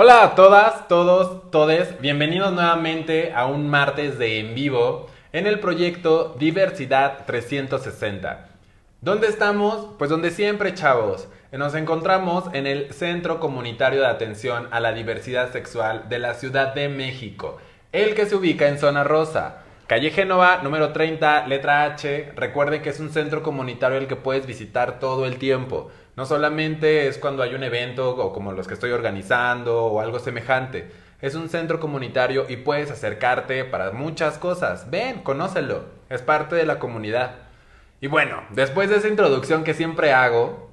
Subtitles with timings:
[0.00, 5.58] Hola a todas, todos, todes, bienvenidos nuevamente a un martes de en vivo en el
[5.58, 8.48] proyecto Diversidad 360.
[9.00, 9.88] ¿Dónde estamos?
[9.98, 11.26] Pues donde siempre, chavos.
[11.50, 16.74] Nos encontramos en el Centro Comunitario de Atención a la Diversidad Sexual de la Ciudad
[16.74, 17.58] de México,
[17.90, 19.64] el que se ubica en Zona Rosa.
[19.88, 22.34] Calle Génova, número 30, letra H.
[22.36, 25.90] Recuerden que es un centro comunitario el que puedes visitar todo el tiempo.
[26.18, 30.18] No solamente es cuando hay un evento o como los que estoy organizando o algo
[30.18, 30.90] semejante.
[31.20, 34.90] Es un centro comunitario y puedes acercarte para muchas cosas.
[34.90, 35.84] Ven, conócelo.
[36.10, 37.36] Es parte de la comunidad.
[38.00, 40.72] Y bueno, después de esa introducción que siempre hago,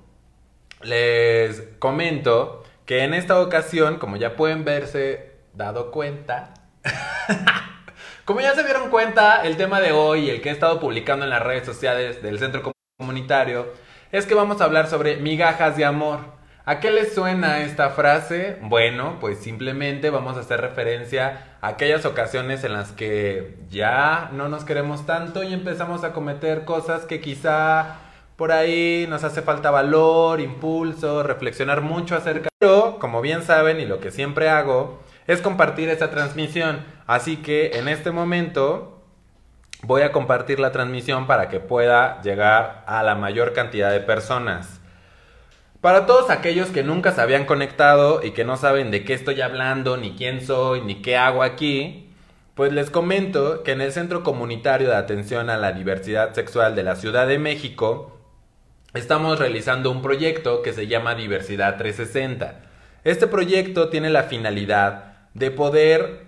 [0.82, 6.56] les comento que en esta ocasión, como ya pueden verse dado cuenta,
[8.26, 11.30] como ya se dieron cuenta, el tema de hoy, el que he estado publicando en
[11.30, 13.85] las redes sociales del centro comunitario,
[14.18, 16.20] es que vamos a hablar sobre migajas de amor.
[16.64, 18.58] ¿A qué les suena esta frase?
[18.62, 24.48] Bueno, pues simplemente vamos a hacer referencia a aquellas ocasiones en las que ya no
[24.48, 27.98] nos queremos tanto y empezamos a cometer cosas que quizá
[28.38, 32.48] por ahí nos hace falta valor, impulso, reflexionar mucho acerca.
[32.58, 36.86] Pero, como bien saben y lo que siempre hago, es compartir esta transmisión.
[37.06, 38.95] Así que en este momento
[39.86, 44.82] voy a compartir la transmisión para que pueda llegar a la mayor cantidad de personas.
[45.80, 49.42] Para todos aquellos que nunca se habían conectado y que no saben de qué estoy
[49.42, 52.10] hablando, ni quién soy, ni qué hago aquí,
[52.56, 56.84] pues les comento que en el Centro Comunitario de Atención a la Diversidad Sexual de
[56.84, 58.18] la Ciudad de México
[58.96, 62.62] estamos realizando un proyecto que se llama Diversidad 360.
[63.04, 66.25] Este proyecto tiene la finalidad de poder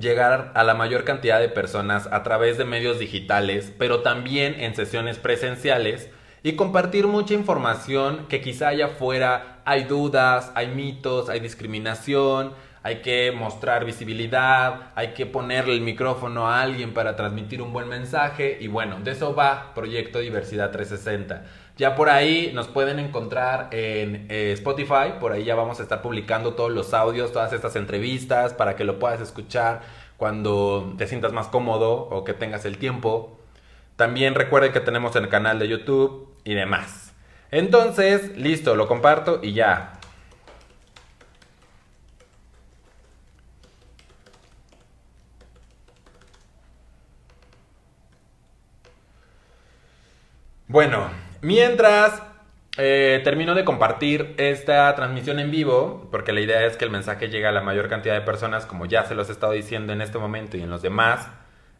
[0.00, 4.74] llegar a la mayor cantidad de personas a través de medios digitales, pero también en
[4.74, 6.10] sesiones presenciales
[6.42, 13.02] y compartir mucha información que quizá allá afuera hay dudas, hay mitos, hay discriminación, hay
[13.02, 18.56] que mostrar visibilidad, hay que ponerle el micrófono a alguien para transmitir un buen mensaje
[18.60, 21.44] y bueno, de eso va Proyecto Diversidad 360.
[21.78, 26.02] Ya por ahí nos pueden encontrar en eh, Spotify, por ahí ya vamos a estar
[26.02, 29.82] publicando todos los audios, todas estas entrevistas para que lo puedas escuchar
[30.16, 33.38] cuando te sientas más cómodo o que tengas el tiempo.
[33.94, 37.14] También recuerden que tenemos el canal de YouTube y demás.
[37.52, 39.92] Entonces, listo, lo comparto y ya.
[50.66, 52.22] Bueno, mientras
[52.80, 57.28] eh, termino de compartir esta transmisión en vivo, porque la idea es que el mensaje
[57.28, 60.00] llegue a la mayor cantidad de personas, como ya se los he estado diciendo en
[60.00, 61.26] este momento y en los demás,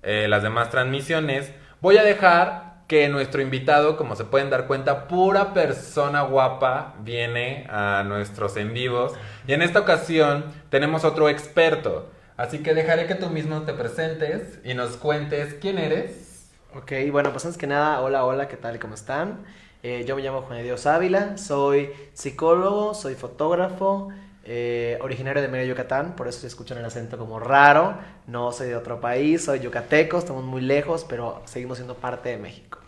[0.02, 1.52] eh, las demás transmisiones.
[1.80, 7.66] Voy a dejar que nuestro invitado, como se pueden dar cuenta, pura persona guapa viene
[7.70, 9.12] a nuestros en vivos.
[9.46, 12.10] Y en esta ocasión tenemos otro experto.
[12.36, 16.27] Así que dejaré que tú mismo te presentes y nos cuentes quién eres
[16.74, 18.78] Ok, bueno, pues antes que nada, hola, hola, ¿qué tal?
[18.78, 19.38] ¿Cómo están?
[19.82, 24.10] Eh, yo me llamo Juan de Dios Ávila, soy psicólogo, soy fotógrafo,
[24.44, 27.96] eh, originario de Mérida, Yucatán, por eso se escuchan el acento como raro,
[28.26, 32.36] no soy de otro país, soy yucateco, estamos muy lejos, pero seguimos siendo parte de
[32.36, 32.80] México.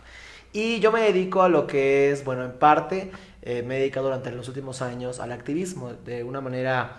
[0.53, 3.11] Y yo me dedico a lo que es, bueno, en parte,
[3.41, 6.97] eh, me he dedicado durante los últimos años al activismo, de una manera...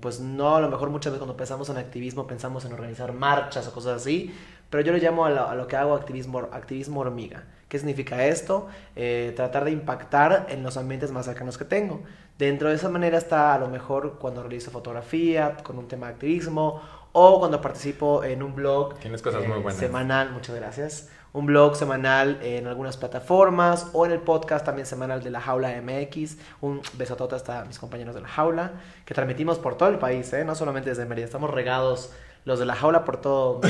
[0.00, 3.66] pues no, a lo mejor muchas veces cuando pensamos en activismo pensamos en organizar marchas
[3.66, 4.32] o cosas así,
[4.70, 7.44] pero yo le llamo a lo, que hago activismo, activismo hormiga.
[7.68, 8.68] ¿Qué significa esto?
[8.96, 12.02] Eh, tratar de impactar en los ambientes más cercanos que tengo.
[12.38, 16.12] Dentro de esa manera está a lo mejor cuando realizo fotografía con un tema de
[16.14, 16.80] activismo
[17.12, 19.80] o cuando participo en un blog Tienes cosas muy eh, buenas.
[19.80, 21.10] semanal, muchas gracias.
[21.32, 25.70] Un blog semanal en algunas plataformas o en el podcast también semanal de La Jaula
[25.82, 26.38] MX.
[26.60, 28.72] Un besotote hasta mis compañeros de La Jaula
[29.04, 30.44] que transmitimos por todo el país, ¿eh?
[30.44, 31.26] no solamente desde Mérida.
[31.26, 32.12] Estamos regados
[32.48, 33.60] los de la jaula por todo.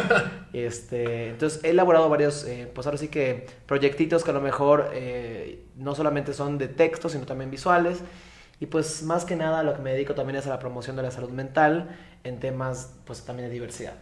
[0.52, 4.90] este, entonces he elaborado varios, eh, pues ahora sí que proyectitos que a lo mejor
[4.94, 8.00] eh, no solamente son de texto, sino también visuales.
[8.60, 11.02] Y pues más que nada lo que me dedico también es a la promoción de
[11.02, 13.94] la salud mental en temas pues también de diversidad.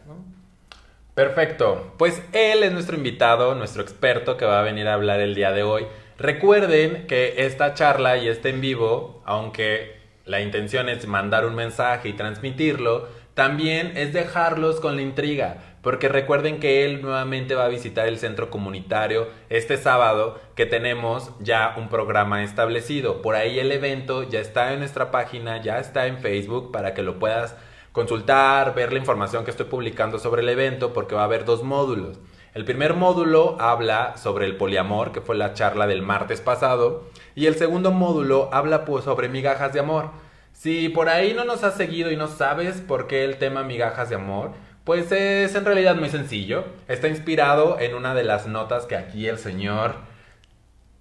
[1.14, 1.94] Perfecto.
[1.96, 5.52] Pues él es nuestro invitado, nuestro experto que va a venir a hablar el día
[5.52, 5.86] de hoy.
[6.18, 9.96] Recuerden que esta charla y este en vivo, aunque
[10.26, 16.08] la intención es mandar un mensaje y transmitirlo, también es dejarlos con la intriga, porque
[16.08, 21.74] recuerden que él nuevamente va a visitar el centro comunitario este sábado, que tenemos ya
[21.76, 23.20] un programa establecido.
[23.20, 27.02] Por ahí el evento ya está en nuestra página, ya está en Facebook para que
[27.02, 27.54] lo puedas
[27.92, 31.62] consultar, ver la información que estoy publicando sobre el evento, porque va a haber dos
[31.62, 32.18] módulos.
[32.54, 37.04] El primer módulo habla sobre el poliamor, que fue la charla del martes pasado,
[37.34, 40.24] y el segundo módulo habla pues, sobre migajas de amor
[40.58, 44.08] Si por ahí no nos has seguido y no sabes por qué el tema migajas
[44.08, 44.52] de amor,
[44.84, 46.64] pues es en realidad muy sencillo.
[46.88, 49.96] Está inspirado en una de las notas que aquí el señor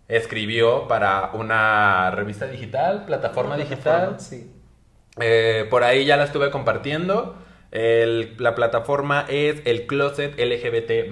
[0.08, 4.20] escribió para una revista digital, plataforma digital.
[4.20, 4.52] Sí.
[5.20, 7.38] Eh, por ahí ya la estuve compartiendo.
[7.72, 11.10] El- la plataforma es el Closet LGBT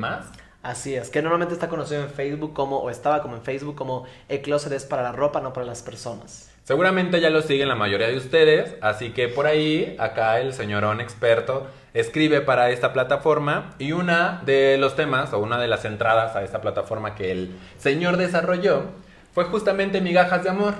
[0.62, 4.06] Así es, que normalmente está conocido en Facebook como, o estaba como en Facebook como
[4.30, 6.53] el closet es para la ropa, no para las personas.
[6.64, 11.02] Seguramente ya lo siguen la mayoría de ustedes, así que por ahí, acá el señorón
[11.02, 16.38] experto escribe para esta plataforma y una de los temas o una de las entradas
[16.38, 18.86] a esta plataforma que el señor desarrolló
[19.34, 20.74] fue justamente migajas de amor.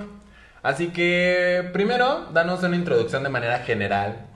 [0.62, 4.26] Así que primero, danos una introducción de manera general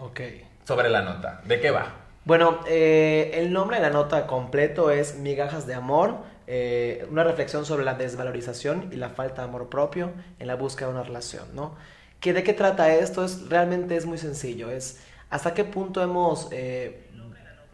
[0.64, 1.40] sobre la nota.
[1.46, 1.94] ¿De qué va?
[2.26, 6.16] Bueno, eh, el nombre de la nota completo es Migajas de Amor,
[6.50, 10.88] eh, una reflexión sobre la desvalorización y la falta de amor propio en la búsqueda
[10.88, 11.74] de una relación, ¿no?
[12.20, 13.22] ¿Que ¿De qué trata esto?
[13.22, 14.98] Es, realmente es muy sencillo, es
[15.28, 17.06] hasta qué punto hemos eh,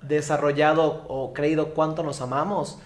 [0.02, 2.80] desarrollado o creído cuánto nos amamos,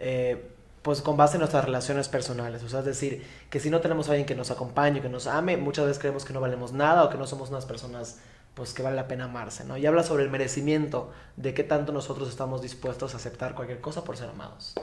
[0.00, 0.50] eh,
[0.82, 2.64] pues con base en nuestras relaciones personales.
[2.64, 5.28] O sea, es decir, que si no tenemos a alguien que nos acompañe, que nos
[5.28, 8.18] ame, muchas veces creemos que no valemos nada o que no somos unas personas
[8.54, 9.76] pues que vale la pena amarse, ¿no?
[9.76, 14.02] Y habla sobre el merecimiento de qué tanto nosotros estamos dispuestos a aceptar cualquier cosa
[14.02, 14.74] por ser amados.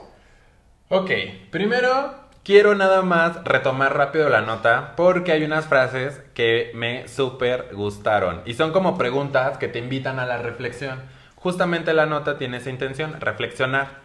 [0.88, 1.10] Ok,
[1.50, 7.70] primero quiero nada más retomar rápido la nota porque hay unas frases que me súper
[7.74, 11.02] gustaron y son como preguntas que te invitan a la reflexión.
[11.34, 13.98] Justamente la nota tiene esa intención, reflexionar.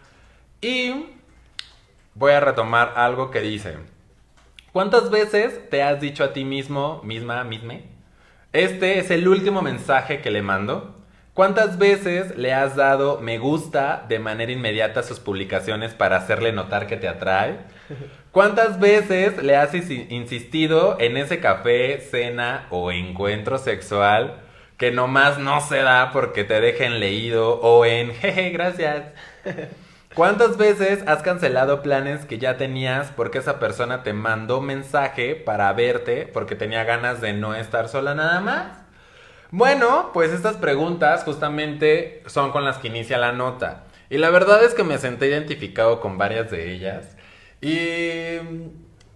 [0.60, 1.06] Y
[2.14, 3.76] voy a retomar algo que dice,
[4.72, 7.84] ¿cuántas veces te has dicho a ti mismo, misma, misme?
[8.52, 10.96] Este es el último mensaje que le mando.
[11.34, 16.52] ¿Cuántas veces le has dado me gusta de manera inmediata a sus publicaciones para hacerle
[16.52, 17.56] notar que te atrae?
[18.32, 24.40] ¿Cuántas veces le has insi- insistido en ese café, cena o encuentro sexual
[24.76, 29.04] que nomás no se da porque te dejen leído o en jeje, gracias?
[30.14, 35.72] ¿Cuántas veces has cancelado planes que ya tenías porque esa persona te mandó mensaje para
[35.72, 38.81] verte porque tenía ganas de no estar sola nada más?
[39.52, 43.84] Bueno, pues estas preguntas justamente son con las que inicia la nota.
[44.08, 47.16] Y la verdad es que me senté identificado con varias de ellas.
[47.60, 48.38] ¿Y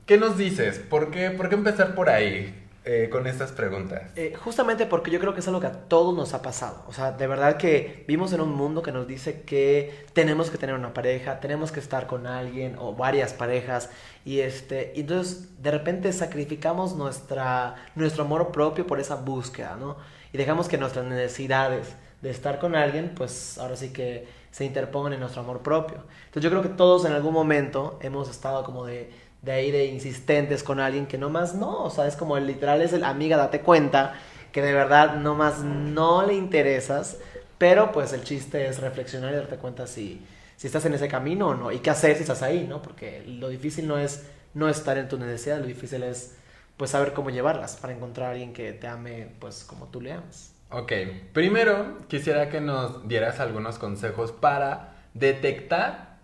[0.04, 0.78] qué nos dices?
[0.78, 2.54] ¿Por qué, por qué empezar por ahí
[2.84, 4.12] eh, con estas preguntas?
[4.14, 6.84] Eh, justamente porque yo creo que es algo que a todos nos ha pasado.
[6.86, 10.58] O sea, de verdad que vivimos en un mundo que nos dice que tenemos que
[10.58, 13.88] tener una pareja, tenemos que estar con alguien o varias parejas.
[14.26, 19.96] Y este, entonces de repente sacrificamos nuestra, nuestro amor propio por esa búsqueda, ¿no?
[20.36, 25.20] Dejamos que nuestras necesidades de estar con alguien, pues ahora sí que se interpongan en
[25.20, 25.98] nuestro amor propio.
[26.26, 29.10] Entonces yo creo que todos en algún momento hemos estado como de,
[29.42, 32.80] de ahí de insistentes con alguien que nomás no, o sea, es como el literal
[32.82, 34.14] es el amiga, date cuenta
[34.52, 37.18] que de verdad nomás no le interesas,
[37.58, 40.24] pero pues el chiste es reflexionar y darte cuenta si,
[40.56, 42.80] si estás en ese camino o no, y qué hacer si estás ahí, ¿no?
[42.80, 44.24] Porque lo difícil no es
[44.54, 46.34] no estar en tu necesidad, lo difícil es
[46.76, 50.12] pues saber cómo llevarlas para encontrar a alguien que te ame pues como tú le
[50.12, 50.52] amas.
[50.70, 50.92] Ok,
[51.32, 56.16] primero quisiera que nos dieras algunos consejos para detectar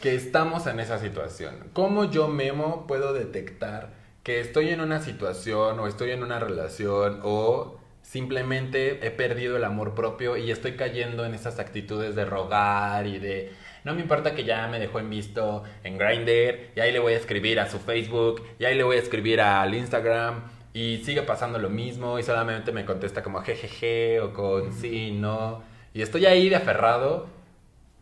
[0.00, 1.56] que estamos en esa situación.
[1.72, 3.90] ¿Cómo yo, Memo, puedo detectar
[4.22, 9.64] que estoy en una situación o estoy en una relación o simplemente he perdido el
[9.64, 13.52] amor propio y estoy cayendo en esas actitudes de rogar y de
[13.84, 17.14] no me importa que ya me dejó en visto en Grindr y ahí le voy
[17.14, 21.22] a escribir a su Facebook y ahí le voy a escribir al Instagram y sigue
[21.22, 26.26] pasando lo mismo y solamente me contesta como jejeje o con sí, no y estoy
[26.26, 27.26] ahí de aferrado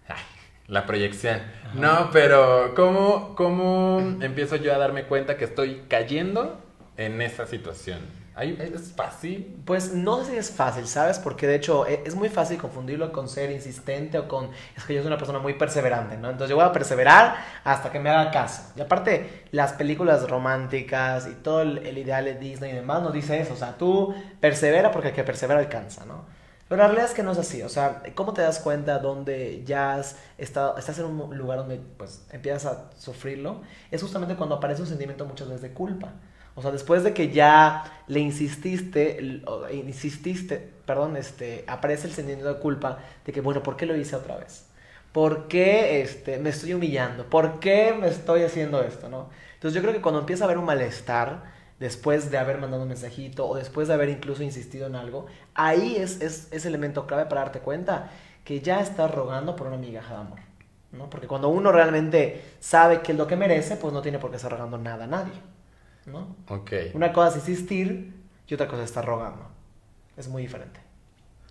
[0.08, 0.22] Ay,
[0.66, 1.40] la proyección.
[1.74, 6.60] No, pero ¿cómo, ¿cómo empiezo yo a darme cuenta que estoy cayendo
[6.96, 8.17] en esa situación?
[8.40, 9.62] ¿Es fácil?
[9.64, 11.18] Pues no sé si es fácil, ¿sabes?
[11.18, 14.50] Porque de hecho e- es muy fácil confundirlo con ser insistente o con...
[14.76, 16.28] Es que yo soy una persona muy perseverante, ¿no?
[16.30, 18.62] Entonces yo voy a perseverar hasta que me haga caso.
[18.76, 23.12] Y aparte, las películas románticas y todo el, el ideal de Disney y demás nos
[23.12, 23.54] dice eso.
[23.54, 26.24] O sea, tú persevera porque el que persevera alcanza, ¿no?
[26.68, 27.62] Pero la realidad es que no es así.
[27.62, 31.80] O sea, ¿cómo te das cuenta donde ya has estado, estás en un lugar donde
[31.96, 33.62] pues empiezas a sufrirlo?
[33.90, 36.12] Es justamente cuando aparece un sentimiento muchas veces de culpa.
[36.58, 39.40] O sea, después de que ya le insististe,
[39.72, 44.16] insististe, perdón, este, aparece el sentimiento de culpa de que, bueno, ¿por qué lo hice
[44.16, 44.66] otra vez?
[45.12, 47.30] ¿Por qué este, me estoy humillando?
[47.30, 49.08] ¿Por qué me estoy haciendo esto?
[49.08, 49.28] ¿no?
[49.54, 51.44] Entonces yo creo que cuando empieza a haber un malestar,
[51.78, 55.94] después de haber mandado un mensajito o después de haber incluso insistido en algo, ahí
[55.94, 58.10] es, es, es elemento clave para darte cuenta
[58.42, 60.40] que ya estás rogando por una migaja de amor.
[60.90, 61.08] ¿no?
[61.08, 64.38] Porque cuando uno realmente sabe que es lo que merece, pues no tiene por qué
[64.38, 65.34] estar rogando nada a nadie.
[66.08, 66.36] ¿No?
[66.48, 66.72] Ok.
[66.94, 68.14] Una cosa es insistir
[68.46, 69.48] y otra cosa es estar rogando.
[70.16, 70.80] Es muy diferente.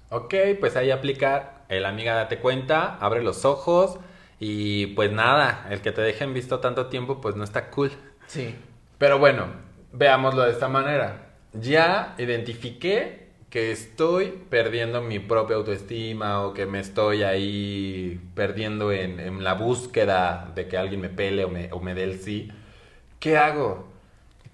[0.10, 4.00] Ok, pues ahí aplica el amiga date cuenta, abre los ojos
[4.40, 7.92] y pues nada, el que te dejen visto tanto tiempo pues no está cool.
[8.28, 8.56] Sí.
[8.98, 9.48] Pero bueno,
[9.92, 11.30] veámoslo de esta manera.
[11.54, 19.20] Ya identifiqué que estoy perdiendo mi propia autoestima o que me estoy ahí perdiendo en,
[19.20, 22.52] en la búsqueda de que alguien me pele o me, o me dé el sí.
[23.20, 23.88] ¿Qué hago?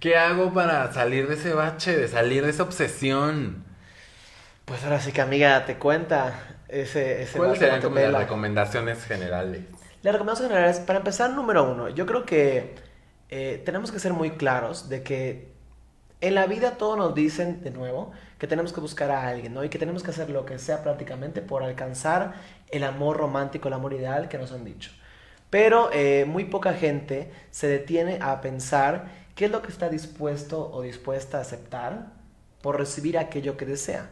[0.04, 3.64] ¿Qué hago para salir de ese bache, de salir de esa obsesión?
[4.66, 6.58] Pues ahora sí que amiga, date cuenta.
[6.68, 9.62] Ese, ese ¿Cuáles serían te como las recomendaciones generales?
[10.02, 12.76] La recomendación general es, para empezar, número uno, yo creo que
[13.30, 15.54] eh, tenemos que ser muy claros de que
[16.20, 19.64] en la vida todos nos dicen, de nuevo, que tenemos que buscar a alguien, ¿no?
[19.64, 22.34] Y que tenemos que hacer lo que sea prácticamente por alcanzar
[22.72, 24.92] el amor romántico, el amor ideal que nos han dicho.
[25.50, 30.72] Pero eh, muy poca gente se detiene a pensar qué es lo que está dispuesto
[30.72, 32.08] o dispuesta a aceptar
[32.62, 34.10] por recibir aquello que desea.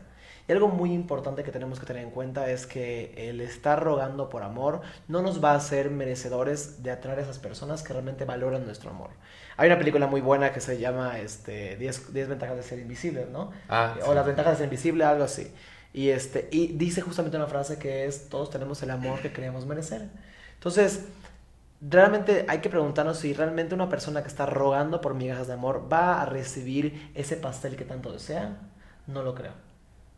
[0.47, 4.29] Y algo muy importante que tenemos que tener en cuenta es que el estar rogando
[4.29, 8.25] por amor no nos va a hacer merecedores de atraer a esas personas que realmente
[8.25, 9.11] valoran nuestro amor.
[9.57, 13.27] Hay una película muy buena que se llama este, 10, 10 ventajas de ser invisible,
[13.31, 13.51] ¿no?
[13.69, 14.15] Ah, o sí.
[14.15, 15.53] las ventajas de ser invisible, algo así.
[15.93, 19.65] Y, este, y dice justamente una frase que es, todos tenemos el amor que creemos
[19.65, 20.09] merecer.
[20.55, 21.05] Entonces,
[21.81, 25.89] realmente hay que preguntarnos si realmente una persona que está rogando por migajas de amor
[25.91, 28.57] va a recibir ese pastel que tanto desea.
[29.07, 29.53] No lo creo.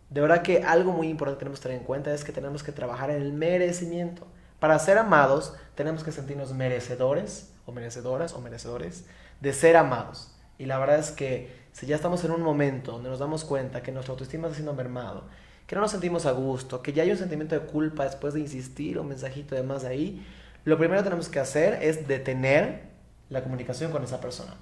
[0.09, 2.63] De verdad que algo muy importante que tenemos que tener en cuenta es que tenemos
[2.63, 4.27] que trabajar en el merecimiento.
[4.59, 9.05] Para ser amados tenemos que sentirnos merecedores o merecedoras o merecedores
[9.41, 10.35] de ser amados.
[10.57, 13.81] Y la verdad es que si ya estamos en un momento donde nos damos cuenta
[13.81, 15.23] que nuestra autoestima está siendo mermado,
[15.65, 18.41] que no nos sentimos a gusto, que ya hay un sentimiento de culpa después de
[18.41, 20.23] insistir un mensajito de más ahí,
[20.65, 22.83] lo primero que tenemos que hacer es detener
[23.29, 24.55] la comunicación con esa persona.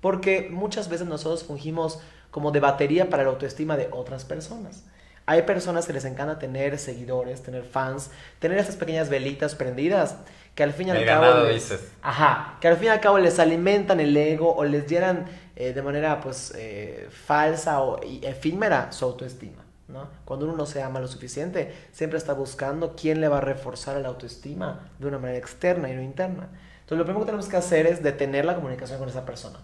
[0.00, 1.98] Porque muchas veces nosotros fungimos
[2.30, 4.84] como de batería para la autoestima de otras personas.
[5.26, 8.10] Hay personas que les encanta tener seguidores, tener fans,
[8.40, 10.16] tener esas pequeñas velitas prendidas
[10.54, 11.88] que al fin y al El cabo les- dices.
[12.02, 15.24] Ajá, que al fin y al cabo les alimentan el ego o les llenan
[15.56, 19.63] eh, de manera pues eh, falsa o efímera su autoestima,
[19.94, 20.08] ¿no?
[20.26, 23.96] Cuando uno no se ama lo suficiente, siempre está buscando quién le va a reforzar
[23.98, 26.48] la autoestima de una manera externa y no interna.
[26.80, 29.60] Entonces lo primero que tenemos que hacer es detener la comunicación con esa persona.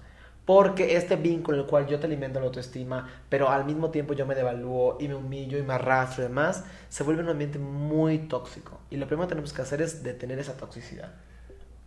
[0.47, 4.15] Porque este vínculo en el cual yo te alimento la autoestima, pero al mismo tiempo
[4.15, 7.59] yo me devalúo y me humillo y me arrastro y demás, se vuelve un ambiente
[7.59, 8.81] muy tóxico.
[8.89, 11.13] Y lo primero que tenemos que hacer es detener esa toxicidad.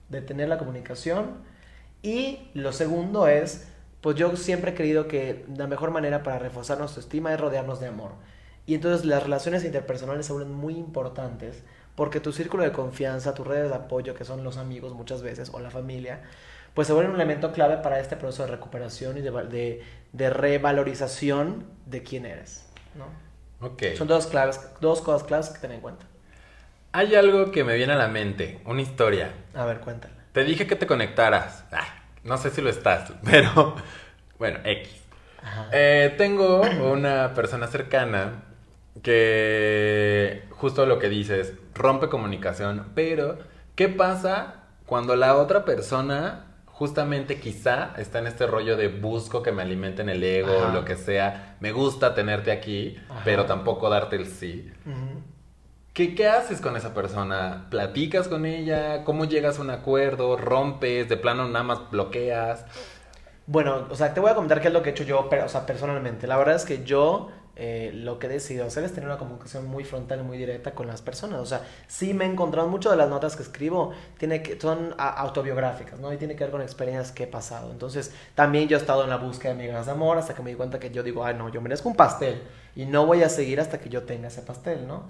[0.09, 1.37] Detener la comunicación.
[2.01, 3.67] Y lo segundo es,
[4.01, 7.79] pues yo siempre he creído que la mejor manera para reforzar nuestra estima es rodearnos
[7.79, 8.11] de amor.
[8.65, 11.63] Y entonces las relaciones interpersonales se vuelven muy importantes
[11.95, 15.51] porque tu círculo de confianza, tus redes de apoyo, que son los amigos muchas veces,
[15.53, 16.21] o la familia,
[16.73, 20.29] pues se vuelven un elemento clave para este proceso de recuperación y de, de, de
[20.29, 22.67] revalorización de quién eres.
[22.95, 23.05] ¿no?
[23.65, 23.83] Ok.
[23.95, 26.05] Son dos, claves, dos cosas claves que tener en cuenta.
[26.91, 29.31] Hay algo que me viene a la mente, una historia.
[29.53, 30.15] A ver, cuéntala.
[30.31, 31.63] Te dije que te conectaras.
[31.71, 33.75] Ah, no sé si lo estás, pero
[34.39, 34.89] bueno, X.
[35.71, 38.42] Eh, tengo una persona cercana
[39.01, 43.37] que justo lo que dices, rompe comunicación, pero
[43.75, 49.51] ¿qué pasa cuando la otra persona justamente quizá está en este rollo de busco que
[49.51, 53.21] me alimenten el ego o lo que sea, me gusta tenerte aquí, Ajá.
[53.23, 54.71] pero tampoco darte el sí?
[55.93, 57.67] ¿Qué, ¿Qué haces con esa persona?
[57.69, 59.03] ¿Platicas con ella?
[59.03, 60.35] ¿Cómo llegas a un acuerdo?
[60.35, 61.07] ¿Rompes?
[61.07, 62.65] ¿De plano nada más bloqueas?
[63.45, 65.45] Bueno, o sea, te voy a comentar qué es lo que he hecho yo, pero,
[65.45, 66.25] o sea, personalmente.
[66.25, 69.67] La verdad es que yo eh, lo que he decidido hacer es tener una comunicación
[69.67, 71.39] muy frontal y muy directa con las personas.
[71.39, 74.95] O sea, sí me he encontrado, muchas de las notas que escribo tiene que, son
[74.97, 76.11] a- autobiográficas, ¿no?
[76.11, 77.71] Y tiene que ver con experiencias que he pasado.
[77.71, 80.49] Entonces, también yo he estado en la búsqueda de migas de amor hasta que me
[80.51, 82.41] di cuenta que yo digo, ay, no, yo merezco un pastel
[82.75, 85.03] y no voy a seguir hasta que yo tenga ese pastel, ¿no?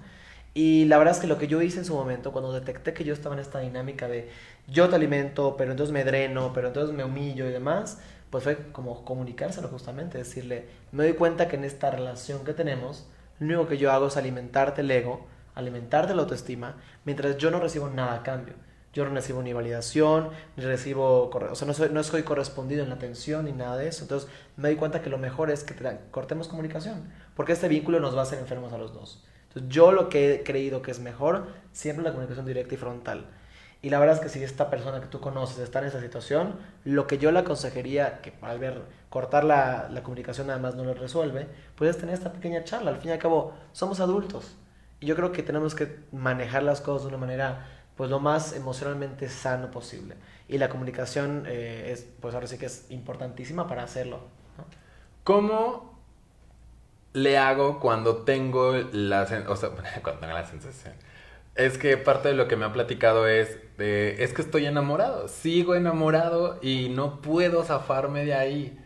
[0.56, 3.02] Y la verdad es que lo que yo hice en su momento, cuando detecté que
[3.02, 4.30] yo estaba en esta dinámica de
[4.68, 7.98] yo te alimento, pero entonces me dreno, pero entonces me humillo y demás,
[8.34, 13.06] pues fue como comunicárselo justamente, decirle, me doy cuenta que en esta relación que tenemos,
[13.38, 15.24] lo único que yo hago es alimentarte el ego,
[15.54, 16.74] alimentarte la autoestima,
[17.04, 18.54] mientras yo no recibo nada a cambio.
[18.92, 22.88] Yo no recibo ni validación, ni recibo, o sea, no soy, no soy correspondido en
[22.88, 24.02] la atención ni nada de eso.
[24.02, 28.00] Entonces me doy cuenta que lo mejor es que tra- cortemos comunicación, porque este vínculo
[28.00, 29.24] nos va a hacer enfermos a los dos.
[29.48, 33.26] Entonces, yo lo que he creído que es mejor, siempre la comunicación directa y frontal.
[33.84, 36.54] Y la verdad es que si esta persona que tú conoces está en esa situación,
[36.84, 40.94] lo que yo le aconsejaría, que al ver cortar la, la comunicación además no lo
[40.94, 42.92] resuelve, puedes tener esta pequeña charla.
[42.92, 44.56] Al fin y al cabo, somos adultos.
[45.00, 48.54] Y yo creo que tenemos que manejar las cosas de una manera, pues lo más
[48.54, 50.16] emocionalmente sano posible.
[50.48, 54.20] Y la comunicación eh, es, pues ahora sí que es importantísima para hacerlo.
[54.56, 54.64] ¿no?
[55.24, 55.94] ¿Cómo
[57.12, 59.70] le hago cuando tengo la, o sea,
[60.02, 60.94] cuando tengo la sensación.
[61.54, 65.28] Es que parte de lo que me ha platicado es, de, es que estoy enamorado,
[65.28, 68.78] sigo enamorado y no puedo zafarme de ahí.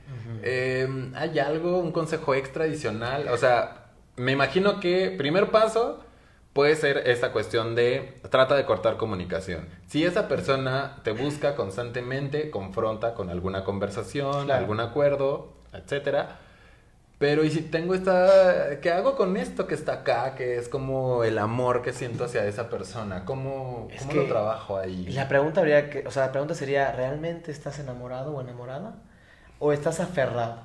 [0.42, 3.28] Eh, ¿Hay algo, un consejo extra adicional?
[3.28, 6.04] O sea, me imagino que primer paso
[6.52, 9.68] puede ser esta cuestión de trata de cortar comunicación.
[9.86, 14.60] Si esa persona te busca constantemente, confronta con alguna conversación, Claro.
[14.60, 16.40] algún acuerdo, etcétera.
[17.18, 20.36] Pero y si tengo esta, ¿qué hago con esto que está acá?
[20.36, 23.24] Que es como el amor que siento hacia esa persona.
[23.24, 25.06] ¿Cómo, Es cómo que lo trabajo ahí?
[25.06, 28.94] La pregunta habría que, o sea, la pregunta sería, ¿realmente estás enamorado o enamorada?
[29.58, 30.60] ¿O estás aferrado?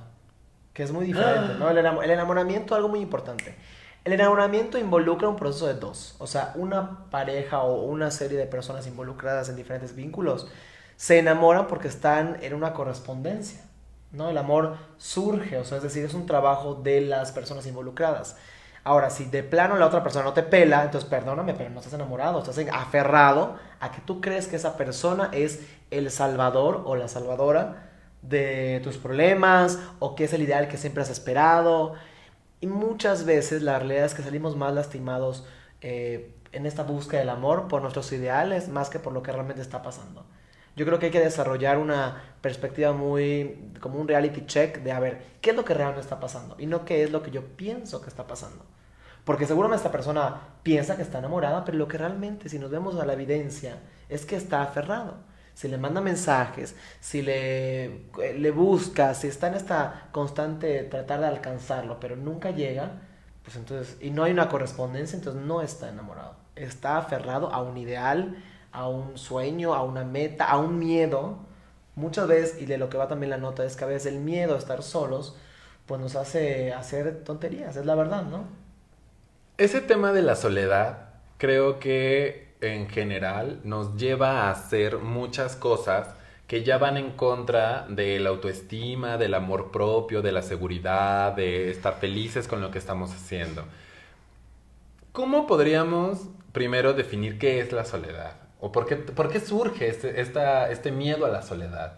[0.74, 1.69] Que es muy diferente, ¿no?
[1.72, 3.55] El, enamo- el enamoramiento, algo muy importante.
[4.03, 6.15] El enamoramiento involucra un proceso de dos.
[6.19, 10.48] O sea, una pareja o una serie de personas involucradas en diferentes vínculos
[10.98, 13.62] se enamoran porque están en una correspondencia,
[14.13, 14.29] ¿no?
[14.29, 18.38] El amor surge, o sea, es decir, es un trabajo de las personas involucradas.
[18.86, 21.93] Ahora, si de plano la otra persona no te pela, entonces perdóname, pero no estás
[21.93, 27.08] enamorado, estás aferrado a que tú crees que esa persona es el salvador o la
[27.08, 27.89] salvadora
[28.22, 31.93] de tus problemas o que es el ideal que siempre has esperado.
[32.60, 35.46] Y muchas veces la realidad es que salimos más lastimados
[35.82, 39.62] eh, en esta búsqueda del amor por nuestros ideales más que por lo que realmente
[39.62, 40.25] está pasando.
[40.75, 45.00] Yo creo que hay que desarrollar una perspectiva muy como un reality check de a
[45.00, 47.46] ver qué es lo que realmente está pasando y no qué es lo que yo
[47.56, 48.65] pienso que está pasando.
[49.24, 53.00] Porque seguramente esta persona piensa que está enamorada, pero lo que realmente, si nos vemos
[53.00, 53.77] a la evidencia,
[54.10, 55.15] es que está aferrado.
[55.53, 58.06] Si le manda mensajes, si le,
[58.38, 63.01] le busca, si está en esta constante tratar de alcanzarlo, pero nunca llega,
[63.44, 66.36] pues entonces, y no hay una correspondencia, entonces no está enamorado.
[66.56, 68.36] Está aferrado a un ideal,
[68.74, 71.38] a un sueño, a una meta, a un miedo.
[71.96, 74.20] Muchas veces, y de lo que va también la nota, es que a veces el
[74.20, 75.38] miedo a estar solos,
[75.86, 78.46] pues nos hace hacer tonterías, es la verdad, ¿no?
[79.57, 86.16] Ese tema de la soledad, creo que en general nos lleva a hacer muchas cosas
[86.48, 91.70] que ya van en contra de la autoestima, del amor propio, de la seguridad, de
[91.70, 93.64] estar felices con lo que estamos haciendo.
[95.12, 98.43] ¿Cómo podríamos primero definir qué es la soledad?
[98.66, 101.90] ¿O por qué, por qué surge este, esta- este miedo a la soledad?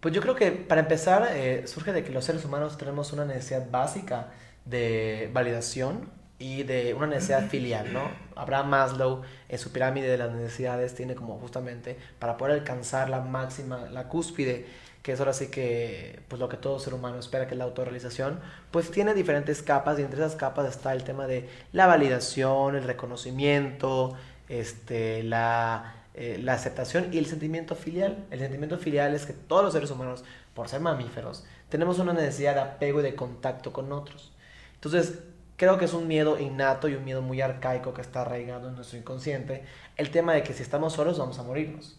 [0.00, 3.24] Pues yo creo que para empezar eh, surge de que los seres humanos tenemos una
[3.26, 4.28] necesidad básica
[4.64, 8.10] de validación y de una necesidad filial, ¿no?
[8.34, 13.20] Abraham Maslow en su pirámide de las necesidades tiene como justamente para poder alcanzar la
[13.20, 14.64] máxima, la cúspide,
[15.02, 17.64] que es ahora sí que pues lo que todo ser humano espera que es la
[17.64, 22.74] autorrealización, pues tiene diferentes capas y entre esas capas está el tema de la validación,
[22.74, 24.14] el reconocimiento,
[24.50, 28.26] este, la, eh, la aceptación y el sentimiento filial.
[28.30, 32.54] El sentimiento filial es que todos los seres humanos, por ser mamíferos, tenemos una necesidad
[32.54, 34.32] de apego y de contacto con otros.
[34.74, 35.20] Entonces,
[35.56, 38.74] creo que es un miedo innato y un miedo muy arcaico que está arraigado en
[38.74, 39.64] nuestro inconsciente,
[39.96, 41.96] el tema de que si estamos solos vamos a morirnos.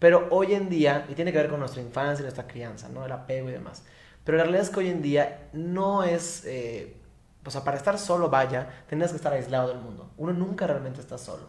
[0.00, 3.06] Pero hoy en día, y tiene que ver con nuestra infancia y nuestra crianza, ¿no?
[3.06, 3.84] El apego y demás.
[4.24, 6.96] Pero la realidad es que hoy en día no es, eh,
[7.44, 10.10] o sea, para estar solo, vaya, tienes que estar aislado del mundo.
[10.16, 11.46] Uno nunca realmente está solo.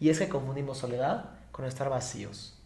[0.00, 2.58] Y es que confundimos soledad con estar vacíos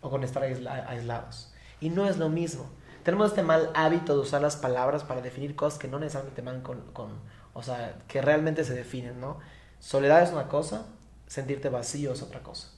[0.00, 1.52] o con estar aisla- aislados.
[1.80, 2.68] Y no es lo mismo.
[3.04, 6.60] Tenemos este mal hábito de usar las palabras para definir cosas que no necesariamente van
[6.60, 7.10] con, con
[7.54, 9.38] o sea, que realmente se definen, ¿no?
[9.80, 10.86] Soledad es una cosa,
[11.26, 12.68] sentirte vacío es otra cosa.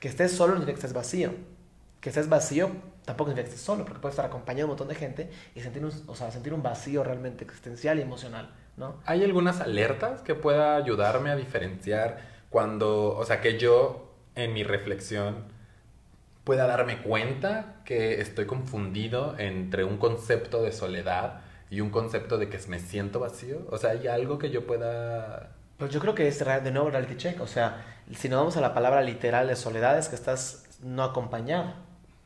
[0.00, 1.32] Que estés solo no significa que estés vacío.
[2.00, 2.70] Que estés vacío
[3.04, 5.60] tampoco significa que estés solo, porque puedes estar acompañado de un montón de gente y
[5.60, 8.96] sentir un, o sea, sentir un vacío realmente existencial y emocional, ¿no?
[9.06, 14.62] ¿Hay algunas alertas que pueda ayudarme a diferenciar cuando, o sea, que yo en mi
[14.62, 15.42] reflexión
[16.44, 22.48] pueda darme cuenta que estoy confundido entre un concepto de soledad y un concepto de
[22.48, 23.66] que me siento vacío?
[23.72, 25.50] O sea, ¿hay algo que yo pueda...
[25.78, 27.40] Pues yo creo que es de nuevo reality check.
[27.40, 31.02] O sea, si nos vamos a la palabra literal de soledad, es que estás no
[31.02, 31.72] acompañado,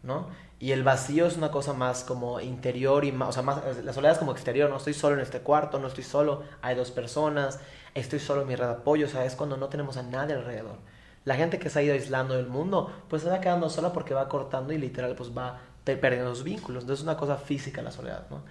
[0.02, 0.28] ¿no?
[0.58, 3.94] Y el vacío es una cosa más como interior y más, o sea, más, la
[3.94, 6.90] soledad es como exterior, no estoy solo en este cuarto, no estoy solo, hay dos
[6.90, 7.60] personas,
[7.98, 10.34] estoy solo en mi red de apoyo, o sea, es cuando no tenemos a nadie
[10.34, 10.76] alrededor.
[11.24, 14.14] La gente que se ha ido aislando del mundo, pues se va quedando sola porque
[14.14, 16.82] va cortando y literal pues va pe- perdiendo los vínculos.
[16.84, 18.42] Entonces es una cosa física la soledad, ¿no?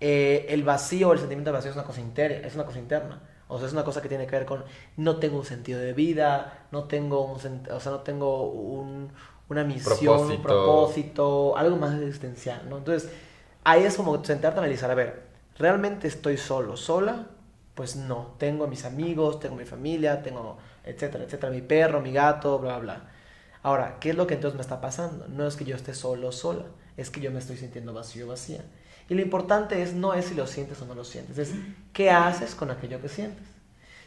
[0.00, 3.20] Eh, el vacío, el sentimiento de vacío es una cosa interna, es una cosa interna.
[3.48, 4.64] O sea, es una cosa que tiene que ver con
[4.96, 7.34] no tengo un sentido de vida, no tengo un,
[7.70, 9.12] o sea, no tengo un,
[9.48, 10.32] una misión, Propósito.
[10.32, 12.78] un propósito, algo más existencial, ¿no?
[12.78, 13.10] Entonces,
[13.64, 15.22] ahí es como sentarte a analizar, a ver,
[15.58, 17.26] ¿realmente estoy solo, sola?
[17.74, 22.58] Pues no, tengo mis amigos, tengo mi familia, tengo, etcétera, etcétera, mi perro, mi gato,
[22.58, 23.10] bla, bla, bla.
[23.62, 25.28] Ahora, ¿qué es lo que entonces me está pasando?
[25.28, 26.64] No es que yo esté solo sola,
[26.96, 28.62] es que yo me estoy sintiendo vacío, vacía.
[29.08, 31.52] Y lo importante es no es si lo sientes o no lo sientes, es
[31.92, 33.46] qué haces con aquello que sientes.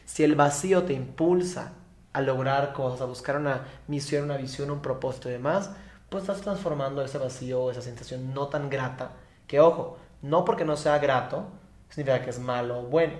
[0.04, 1.72] Si el vacío te impulsa
[2.12, 5.70] a lograr cosas, a buscar una misión, una visión, un propósito y demás,
[6.08, 9.12] pues estás transformando ese vacío, esa sensación no tan grata,
[9.46, 11.46] que ojo, no porque no sea grato,
[11.88, 13.14] significa que es malo o bueno.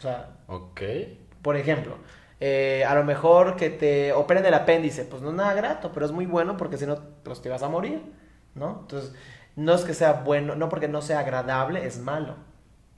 [0.00, 0.80] O sea, Ok.
[1.42, 1.96] por ejemplo,
[2.40, 6.06] eh, a lo mejor que te operen el apéndice, pues no es nada grato, pero
[6.06, 8.02] es muy bueno porque si no, pues te vas a morir,
[8.54, 8.80] ¿no?
[8.82, 9.14] Entonces,
[9.56, 12.34] no es que sea bueno, no porque no sea agradable, es malo.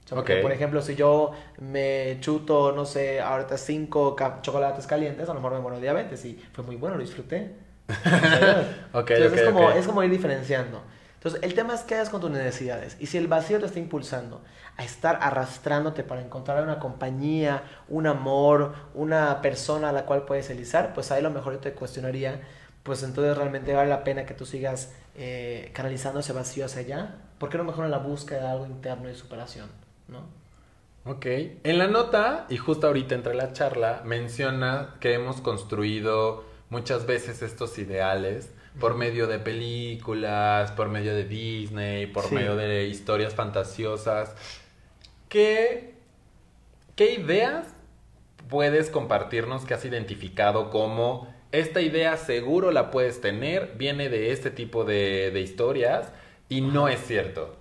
[0.05, 0.41] O sea, porque, Ok.
[0.41, 5.53] Por ejemplo, si yo me chuto, no sé, ahorita cinco chocolates calientes, a lo mejor
[5.55, 7.55] me muero de diabetes y fue muy bueno, lo disfruté.
[8.05, 9.75] Entonces, ok, es, como, ok.
[9.75, 10.81] es como ir diferenciando.
[11.23, 12.97] Entonces, el tema es qué haces con tus necesidades.
[12.99, 14.41] Y si el vacío te está impulsando
[14.75, 20.49] a estar arrastrándote para encontrar una compañía, un amor, una persona a la cual puedes
[20.49, 22.41] elizar, pues ahí lo mejor yo te cuestionaría,
[22.83, 27.15] pues entonces realmente vale la pena que tú sigas eh, canalizando ese vacío hacia allá.
[27.37, 29.69] ¿Por qué no mejor en la búsqueda de algo interno y superación?
[30.09, 30.25] ¿No?
[31.05, 31.25] Ok.
[31.63, 37.41] En la nota, y justo ahorita entre la charla, menciona que hemos construido muchas veces
[37.41, 42.35] estos ideales por medio de películas, por medio de Disney, por Sí.
[42.35, 44.35] medio de historias fantasiosas.
[45.29, 45.93] ¿Qué,
[46.95, 47.67] ¿Qué ideas
[48.49, 54.49] puedes compartirnos que has identificado como esta idea seguro la puedes tener, viene de este
[54.51, 56.11] tipo de, de historias
[56.49, 57.55] y no es cierto?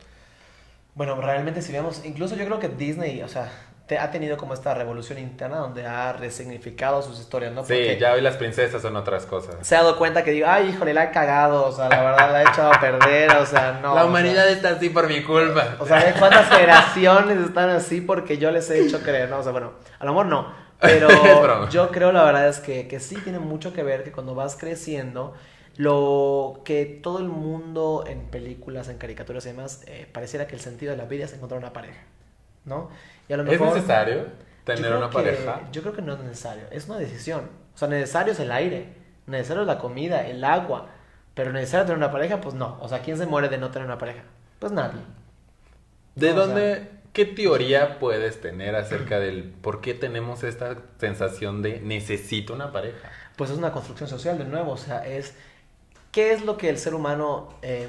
[0.95, 3.51] Bueno, realmente si vemos, incluso yo creo que Disney, o sea,
[3.87, 7.63] te, ha tenido como esta revolución interna donde ha resignificado sus historias, ¿no?
[7.65, 9.57] Sí, Porque ya hoy las princesas son otras cosas.
[9.63, 12.33] se ha dado cuenta que digo, ay, híjole, la ha cagado, o sea, la verdad
[12.33, 13.95] la ha echado a perder, o sea, no.
[13.95, 15.77] la o humanidad sea, está así por mi culpa.
[15.79, 19.29] O sea, ¿de cuántas generaciones están así porque yo les he hecho creer?
[19.29, 20.63] No, o sea, bueno, a lo mejor no.
[20.81, 24.35] Pero yo creo, la verdad, es que, que sí tiene mucho que ver que cuando
[24.35, 25.35] vas creciendo,
[25.77, 30.61] lo que todo el mundo en películas, en caricaturas y demás, eh, pareciera que el
[30.61, 32.01] sentido de la vida es encontrar una pareja,
[32.65, 32.91] ¿no?
[33.29, 34.27] Y a lo ¿Es necesario
[34.65, 35.61] tener una que- pareja?
[35.73, 37.49] Yo creo que no es necesario, es una decisión.
[37.75, 38.89] O sea, necesario es el aire,
[39.27, 40.89] necesario es la comida, el agua,
[41.35, 42.79] pero necesario tener una pareja, pues no.
[42.81, 44.23] O sea, ¿quién se muere de no tener una pareja?
[44.59, 45.01] Pues nadie.
[46.15, 51.81] ¿De o dónde, qué teoría puedes tener acerca del por qué tenemos esta sensación de
[51.81, 53.11] necesito una pareja?
[53.37, 55.35] Pues es una construcción social de nuevo, o sea, es
[56.11, 57.89] qué es lo que el ser humano eh,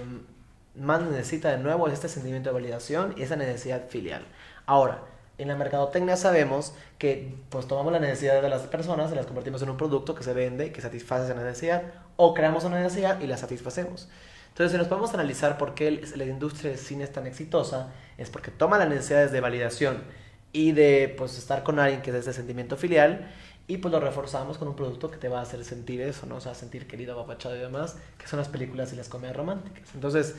[0.75, 4.25] más necesita de nuevo, es este sentimiento de validación y esa necesidad filial.
[4.65, 5.01] Ahora,
[5.37, 9.61] en la mercadotecnia sabemos que pues tomamos las necesidades de las personas y las convertimos
[9.61, 11.83] en un producto que se vende, que satisface esa necesidad,
[12.15, 14.09] o creamos una necesidad y la satisfacemos.
[14.49, 18.29] Entonces, si nos podemos analizar por qué la industria del cine es tan exitosa, es
[18.29, 20.03] porque toma las necesidades de validación
[20.51, 23.31] y de pues estar con alguien que es ese sentimiento filial
[23.65, 26.35] y pues lo reforzamos con un producto que te va a hacer sentir eso, ¿no?
[26.35, 29.89] O sea, sentir querido, apapachado y demás, que son las películas y las comedias románticas.
[29.95, 30.35] Entonces,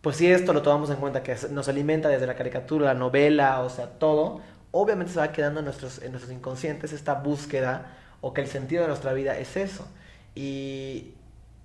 [0.00, 3.60] pues si esto lo tomamos en cuenta que nos alimenta desde la caricatura, la novela,
[3.62, 8.32] o sea, todo, obviamente se va quedando en nuestros, en nuestros inconscientes esta búsqueda o
[8.32, 9.86] que el sentido de nuestra vida es eso.
[10.34, 11.14] Y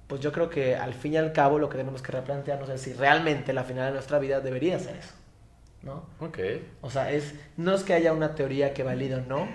[0.07, 2.81] pues yo creo que al fin y al cabo lo que tenemos que replantearnos es
[2.81, 5.13] si realmente la final de nuestra vida debería ser eso,
[5.83, 6.05] ¿no?
[6.19, 6.39] Ok.
[6.81, 9.47] O sea, es, no es que haya una teoría que valide o no.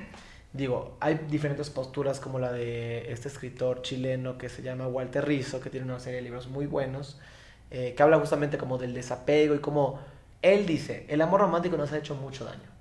[0.53, 5.61] Digo, hay diferentes posturas como la de este escritor chileno que se llama Walter Rizzo,
[5.61, 7.21] que tiene una serie de libros muy buenos,
[7.71, 9.99] eh, que habla justamente como del desapego y como
[10.43, 12.77] él dice, el amor romántico nos ha hecho mucho daño.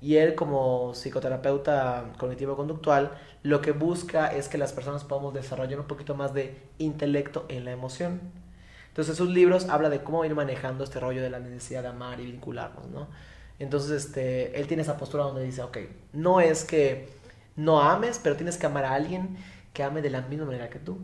[0.00, 3.10] Y él como psicoterapeuta cognitivo-conductual,
[3.42, 7.64] lo que busca es que las personas podamos desarrollar un poquito más de intelecto en
[7.64, 8.20] la emoción.
[8.88, 12.20] Entonces sus libros habla de cómo ir manejando este rollo de la necesidad de amar
[12.20, 13.08] y vincularnos, ¿no?
[13.58, 15.78] Entonces, este, él tiene esa postura donde dice, ok,
[16.12, 17.08] no es que
[17.56, 19.36] no ames, pero tienes que amar a alguien
[19.72, 20.98] que ame de la misma manera que tú.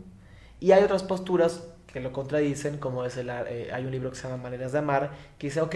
[0.59, 1.63] Y hay otras posturas
[1.95, 4.79] que lo contradicen, como es el, eh, hay un libro que se llama Maneras de
[4.79, 5.75] Amar, que dice, ok,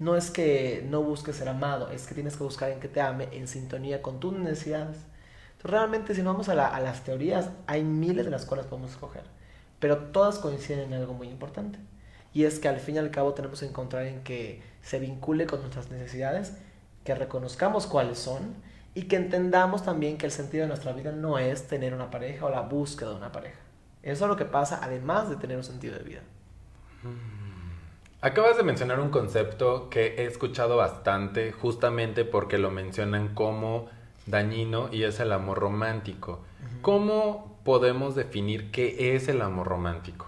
[0.00, 3.00] no es que no busques ser amado, es que tienes que buscar alguien que te
[3.00, 4.96] ame en sintonía con tus necesidades.
[4.96, 8.90] Entonces, realmente, si nos vamos a, a las teorías, hay miles de las cuales podemos
[8.90, 9.22] escoger,
[9.78, 11.78] pero todas coinciden en algo muy importante.
[12.34, 15.46] Y es que al fin y al cabo tenemos que encontrar en que se vincule
[15.46, 16.52] con nuestras necesidades,
[17.04, 18.56] que reconozcamos cuáles son
[18.96, 22.46] y que entendamos también que el sentido de nuestra vida no es tener una pareja
[22.46, 23.69] o la búsqueda de una pareja.
[24.02, 26.20] Eso es lo que pasa además de tener un sentido de vida.
[28.22, 33.88] Acabas de mencionar un concepto que he escuchado bastante justamente porque lo mencionan como
[34.26, 36.40] dañino y es el amor romántico.
[36.82, 40.26] ¿Cómo podemos definir qué es el amor romántico?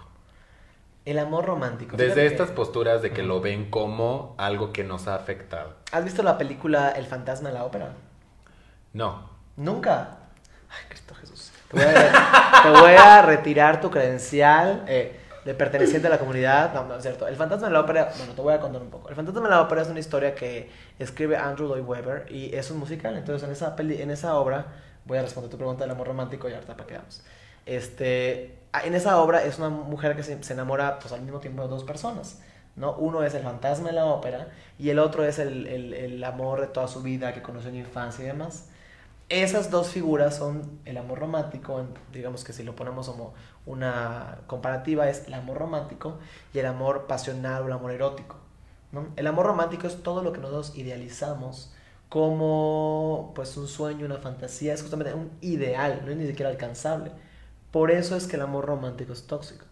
[1.04, 1.96] El amor romántico.
[1.96, 5.74] Desde Fíjate estas que- posturas de que lo ven como algo que nos ha afectado.
[5.90, 7.92] ¿Has visto la película El fantasma de la ópera?
[8.92, 9.28] No.
[9.56, 10.18] Nunca.
[10.70, 11.41] Ay, Cristo Jesús.
[11.72, 14.84] Te voy a, te voy a retirar tu credencial.
[14.86, 16.72] Eh, de perteneciente a la comunidad.
[16.72, 17.26] No, no es cierto.
[17.26, 19.08] El fantasma de la ópera, bueno, te voy a contar un poco.
[19.08, 22.70] El fantasma de la ópera es una historia que escribe Andrew Lloyd Webber y es
[22.70, 23.16] un musical.
[23.16, 24.66] Entonces, en esa, peli, en esa obra,
[25.04, 27.22] voy a responder tu pregunta del amor romántico y ahorita para que vamos.
[27.66, 31.62] Este, en esa obra es una mujer que se, se enamora pues, al mismo tiempo
[31.62, 32.40] de dos personas.
[32.76, 32.94] ¿no?
[32.94, 36.60] Uno es el fantasma de la ópera y el otro es el, el, el amor
[36.60, 38.68] de toda su vida que conoció en infancia y demás.
[39.32, 43.32] Esas dos figuras son el amor romántico, digamos que si lo ponemos como
[43.64, 46.18] una comparativa es el amor romántico
[46.52, 48.36] y el amor pasional o el amor erótico.
[48.92, 49.06] ¿no?
[49.16, 51.72] El amor romántico es todo lo que nosotros idealizamos
[52.10, 57.10] como pues un sueño, una fantasía, es justamente un ideal, no es ni siquiera alcanzable.
[57.70, 59.64] Por eso es que el amor romántico es tóxico.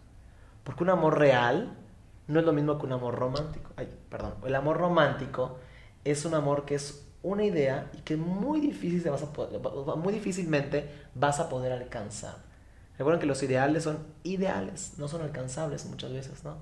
[0.63, 1.77] Porque un amor real
[2.25, 3.69] no es lo mismo que un amor romántico.
[3.75, 4.33] Ay, perdón.
[4.43, 5.59] El amor romántico
[6.03, 9.59] es un amor que es una idea y que muy, difícil vas a poder,
[9.97, 12.37] muy difícilmente vas a poder alcanzar.
[12.97, 16.57] Recuerden que los ideales son ideales, no son alcanzables muchas veces, ¿no?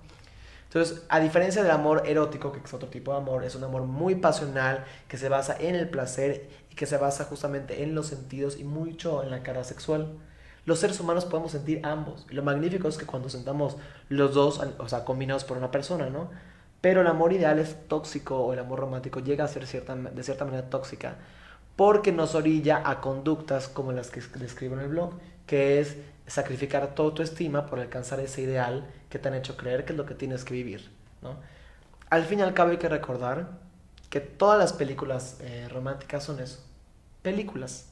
[0.70, 3.84] Entonces, a diferencia del amor erótico, que es otro tipo de amor, es un amor
[3.84, 8.06] muy pasional, que se basa en el placer y que se basa justamente en los
[8.06, 10.20] sentidos y mucho en la cara sexual.
[10.66, 12.28] Los seres humanos podemos sentir ambos.
[12.30, 13.78] Lo magnífico es que cuando sentamos
[14.10, 16.30] los dos, o sea, combinados por una persona, ¿no?
[16.82, 20.46] Pero el amor ideal es tóxico o el amor romántico llega a ser de cierta
[20.46, 21.18] manera tóxica
[21.80, 25.14] porque nos orilla a conductas como las que describo en el blog,
[25.48, 25.96] que es
[26.28, 29.98] sacrificar toda tu estima por alcanzar ese ideal que te han hecho creer que es
[29.98, 30.90] lo que tienes que vivir.
[32.10, 33.48] Al fin y al cabo hay que recordar
[34.10, 36.62] que todas las películas eh, románticas son eso,
[37.22, 37.86] películas.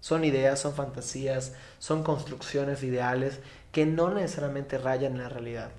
[0.00, 3.40] Son ideas, son fantasías, son construcciones ideales
[3.72, 5.70] que no necesariamente rayan en la realidad.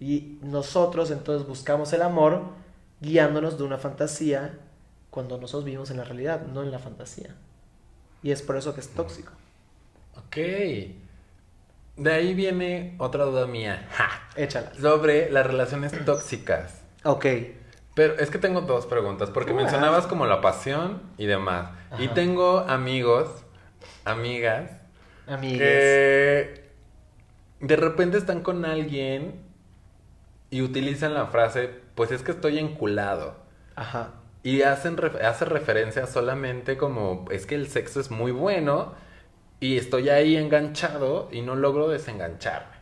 [0.00, 2.42] Y nosotros entonces buscamos el amor
[3.00, 4.58] guiándonos de una fantasía
[5.10, 7.34] cuando nosotros vivimos en la realidad, no en la fantasía.
[8.22, 9.32] Y es por eso que es tóxico.
[10.16, 10.36] Ok.
[11.96, 13.88] De ahí viene otra duda mía.
[13.92, 14.08] Ja.
[14.36, 14.72] Échala.
[14.74, 16.82] Sobre las relaciones tóxicas.
[17.04, 17.26] Ok.
[17.94, 21.70] Pero es que tengo dos preguntas, porque mencionabas como la pasión y demás.
[21.98, 23.28] Y tengo amigos,
[24.04, 24.70] amigas,
[25.26, 25.58] Amigues.
[25.58, 26.70] que
[27.60, 29.47] de repente están con alguien
[30.50, 33.36] y utilizan la frase, pues es que estoy enculado.
[33.76, 34.14] Ajá.
[34.42, 38.94] Y hacen hace referencia solamente como, es que el sexo es muy bueno
[39.60, 42.78] y estoy ahí enganchado y no logro desengancharme.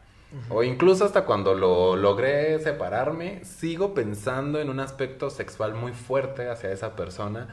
[0.50, 6.50] O incluso hasta cuando lo logré separarme, sigo pensando en un aspecto sexual muy fuerte
[6.50, 7.48] hacia esa persona.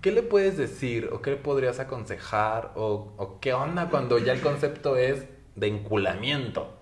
[0.00, 4.32] ¿Qué le puedes decir o qué le podrías aconsejar o, o qué onda cuando ya
[4.32, 6.72] el concepto es de enculamiento?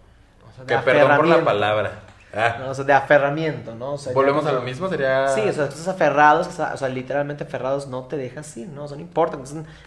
[0.46, 2.02] O sea, de Que perdón por la palabra.
[2.34, 3.94] Ah, No, o sea, de aferramiento, ¿no?
[3.94, 5.28] O sea, ya Volvemos a lo mismo, sería...
[5.28, 8.84] Sí, o sea, estás aferrados, o sea, literalmente aferrados no te dejas ir, ¿no?
[8.84, 9.38] O sea, no importa,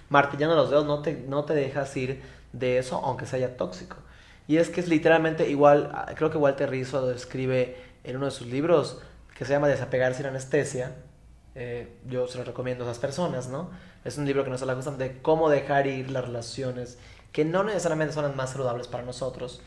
[0.10, 2.21] martillando los dedos, no te, no te dejas ir
[2.54, 3.97] de eso, aunque sea tóxico.
[4.47, 8.32] Y es que es literalmente igual, creo que Walter Rizzo lo describe en uno de
[8.32, 8.99] sus libros,
[9.36, 10.95] que se llama Desapegar sin anestesia.
[11.54, 13.69] Eh, yo se lo recomiendo a esas personas, ¿no?
[14.04, 16.97] Es un libro que nos habla justamente de cómo dejar ir las relaciones
[17.32, 19.62] que no necesariamente son las más saludables para nosotros.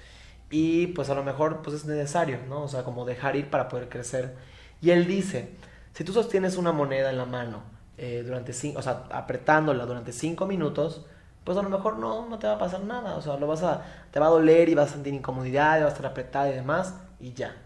[0.57, 2.63] Y pues a lo mejor pues es necesario, ¿no?
[2.63, 4.37] O sea, como dejar ir para poder crecer.
[4.81, 5.57] Y él dice,
[5.95, 7.65] si tú sostienes una moneda en la mano
[7.99, 11.07] eh, durante cinco, o sea, apretándola durante cinco minutos,
[11.43, 13.17] pues a lo mejor no, no te va a pasar nada.
[13.17, 15.83] O sea, lo vas a, te va a doler y vas a sentir incomodidad, y
[15.83, 17.57] vas a estar apretada y demás, y ya.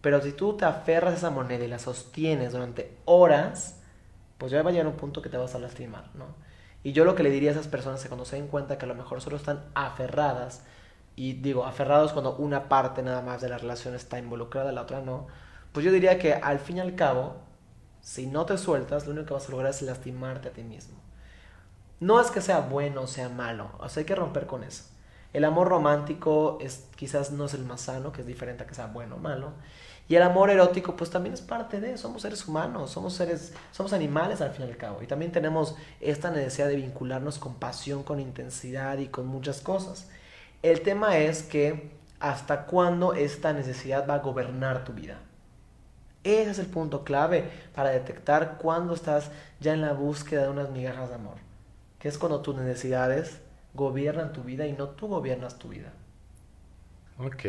[0.00, 3.80] Pero si tú te aferras a esa moneda y la sostienes durante horas,
[4.38, 6.26] pues ya va a llegar un punto que te vas a lastimar, ¿no?
[6.84, 8.78] Y yo lo que le diría a esas personas es que cuando se den cuenta
[8.78, 10.62] que a lo mejor solo están aferradas,
[11.16, 15.00] y digo, aferrados cuando una parte nada más de la relación está involucrada, la otra
[15.00, 15.26] no,
[15.72, 17.36] pues yo diría que al fin y al cabo,
[18.02, 20.96] si no te sueltas, lo único que vas a lograr es lastimarte a ti mismo.
[21.98, 24.84] No es que sea bueno o sea malo, o sea, hay que romper con eso.
[25.32, 28.74] El amor romántico es, quizás no es el más sano, que es diferente a que
[28.74, 29.52] sea bueno o malo.
[30.08, 33.92] Y el amor erótico, pues también es parte de, somos seres humanos, somos seres, somos
[33.92, 35.02] animales al fin y al cabo.
[35.02, 40.08] Y también tenemos esta necesidad de vincularnos con pasión, con intensidad y con muchas cosas.
[40.66, 45.20] El tema es que hasta cuándo esta necesidad va a gobernar tu vida.
[46.24, 50.70] Ese es el punto clave para detectar cuándo estás ya en la búsqueda de unas
[50.70, 51.36] migajas de amor.
[52.00, 53.40] Que es cuando tus necesidades
[53.74, 55.92] gobiernan tu vida y no tú gobiernas tu vida.
[57.18, 57.44] Ok.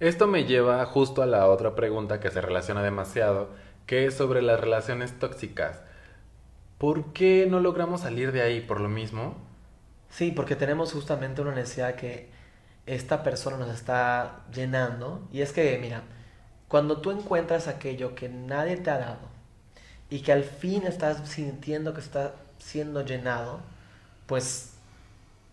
[0.00, 3.50] Esto me lleva justo a la otra pregunta que se relaciona demasiado,
[3.84, 5.82] que es sobre las relaciones tóxicas.
[6.78, 9.46] ¿Por qué no logramos salir de ahí por lo mismo?
[10.10, 12.30] Sí, porque tenemos justamente una necesidad que
[12.86, 15.28] esta persona nos está llenando.
[15.32, 16.02] Y es que, mira,
[16.68, 19.28] cuando tú encuentras aquello que nadie te ha dado
[20.10, 23.60] y que al fin estás sintiendo que está siendo llenado,
[24.26, 24.72] pues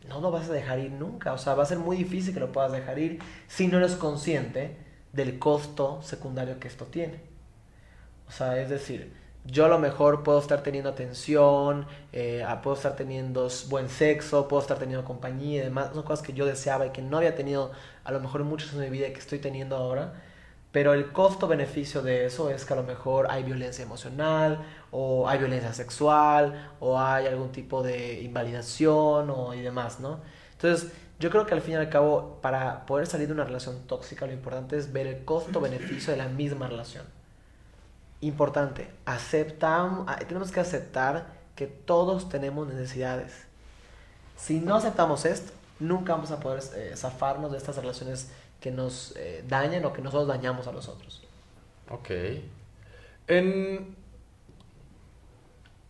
[0.08, 1.34] no lo vas a dejar ir nunca.
[1.34, 3.96] O sea, va a ser muy difícil que lo puedas dejar ir si no eres
[3.96, 4.78] consciente
[5.14, 7.20] del costo secundario que esto tiene.
[8.28, 9.14] O sea, es decir,
[9.46, 14.62] yo a lo mejor puedo estar teniendo atención, eh, puedo estar teniendo buen sexo, puedo
[14.62, 15.92] estar teniendo compañía y demás.
[15.94, 17.72] Son cosas que yo deseaba y que no había tenido
[18.04, 20.14] a lo mejor muchos en mi vida y que estoy teniendo ahora.
[20.72, 25.40] Pero el costo-beneficio de eso es que a lo mejor hay violencia emocional, o hay
[25.40, 30.20] violencia sexual, o hay algún tipo de invalidación o, y demás, ¿no?
[30.52, 33.88] Entonces, yo creo que al fin y al cabo, para poder salir de una relación
[33.88, 37.06] tóxica, lo importante es ver el costo-beneficio de la misma relación.
[38.26, 43.46] Importante, aceptamos, ah, tenemos que aceptar que todos tenemos necesidades.
[44.36, 49.14] Si no aceptamos esto, nunca vamos a poder eh, zafarnos de estas relaciones que nos
[49.16, 51.22] eh, dañan o que nosotros dañamos a los otros.
[51.88, 52.10] Ok.
[53.28, 53.96] En...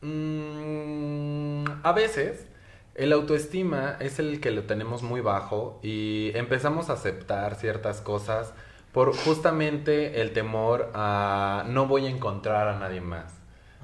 [0.01, 2.47] Mm, a veces
[2.95, 8.53] el autoestima es el que lo tenemos muy bajo y empezamos a aceptar ciertas cosas
[8.95, 13.25] por justamente el temor a no voy a encontrar a nadie más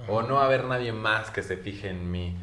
[0.08, 2.38] o no haber nadie más que se fije en mí.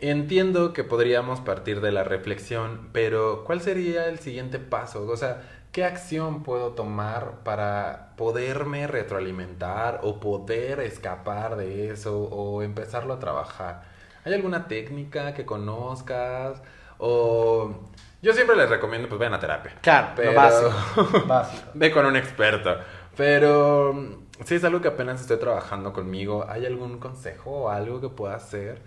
[0.00, 5.06] Entiendo que podríamos partir de la reflexión, pero ¿cuál sería el siguiente paso?
[5.06, 12.62] O sea, ¿qué acción puedo tomar para poderme retroalimentar o poder escapar de eso o
[12.62, 13.84] empezarlo a trabajar?
[14.24, 16.60] ¿Hay alguna técnica que conozcas?
[16.98, 17.74] O
[18.22, 19.72] yo siempre les recomiendo, pues vayan a terapia.
[19.80, 20.34] Claro, pero...
[20.34, 21.24] básico.
[21.26, 21.70] básico.
[21.74, 22.76] Ve con un experto.
[23.16, 28.08] Pero si es algo que apenas estoy trabajando conmigo, ¿hay algún consejo o algo que
[28.08, 28.82] pueda hacer?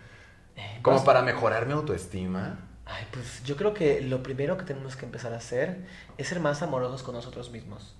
[0.56, 2.60] Eh, como pues, para mejorar mi autoestima.
[2.86, 5.86] Ay, pues yo creo que lo primero que tenemos que empezar a hacer
[6.18, 7.96] es ser más amorosos con nosotros mismos.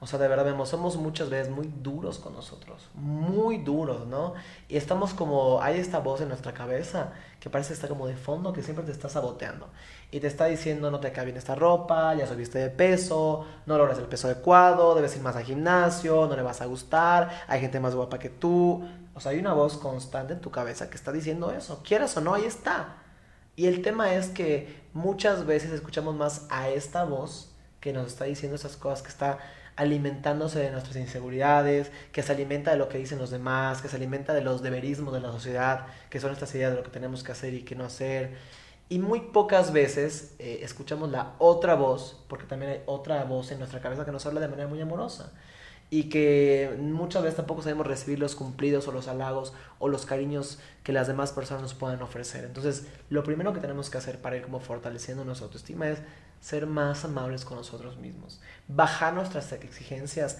[0.00, 4.34] O sea, de verdad vemos, somos muchas veces muy duros con nosotros, muy duros, ¿no?
[4.68, 8.52] Y estamos como, hay esta voz en nuestra cabeza que parece estar como de fondo,
[8.52, 9.68] que siempre te está saboteando.
[10.10, 13.76] Y te está diciendo, no te cae bien esta ropa, ya subiste de peso, no
[13.76, 17.60] logras el peso adecuado, debes ir más al gimnasio, no le vas a gustar, hay
[17.60, 18.88] gente más guapa que tú.
[19.14, 22.22] O sea, hay una voz constante en tu cabeza que está diciendo eso, quieras o
[22.22, 22.96] no, ahí está.
[23.54, 28.24] Y el tema es que muchas veces escuchamos más a esta voz que nos está
[28.24, 29.38] diciendo esas cosas, que está
[29.76, 33.96] alimentándose de nuestras inseguridades, que se alimenta de lo que dicen los demás, que se
[33.96, 37.22] alimenta de los deberismos de la sociedad, que son estas ideas de lo que tenemos
[37.22, 38.36] que hacer y que no hacer.
[38.88, 43.58] Y muy pocas veces eh, escuchamos la otra voz, porque también hay otra voz en
[43.58, 45.32] nuestra cabeza que nos habla de manera muy amorosa
[45.90, 50.58] y que muchas veces tampoco sabemos recibir los cumplidos o los halagos o los cariños
[50.84, 52.44] que las demás personas nos puedan ofrecer.
[52.44, 56.00] Entonces, lo primero que tenemos que hacer para ir como fortaleciendo nuestra autoestima es
[56.40, 60.38] ser más amables con nosotros mismos, bajar nuestras exigencias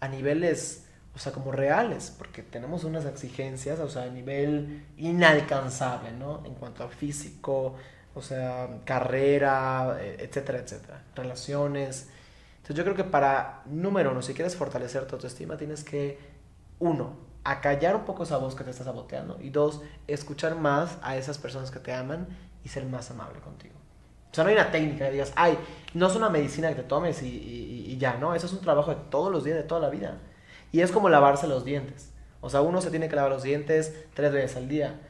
[0.00, 0.84] a niveles,
[1.20, 6.42] o sea, como reales, porque tenemos unas exigencias, o sea, a nivel inalcanzable, ¿no?
[6.46, 7.74] En cuanto a físico,
[8.14, 12.08] o sea, carrera, etcétera, etcétera, relaciones
[12.70, 16.20] entonces yo creo que para, número uno, si quieres fortalecer tu autoestima, tienes que,
[16.78, 19.38] uno, acallar un poco esa voz que te está saboteando.
[19.40, 22.28] Y dos, escuchar más a esas personas que te aman
[22.62, 23.74] y ser más amable contigo.
[24.30, 25.58] O sea, no hay una técnica que digas, ay,
[25.94, 28.36] no es una medicina que te tomes y, y, ya, ¿no?
[28.36, 30.18] Eso es un trabajo de todos los días, de toda la vida.
[30.72, 32.10] Y es como lavarse los dientes.
[32.40, 35.00] O sea, uno se tiene que lavar los dientes tres veces al día.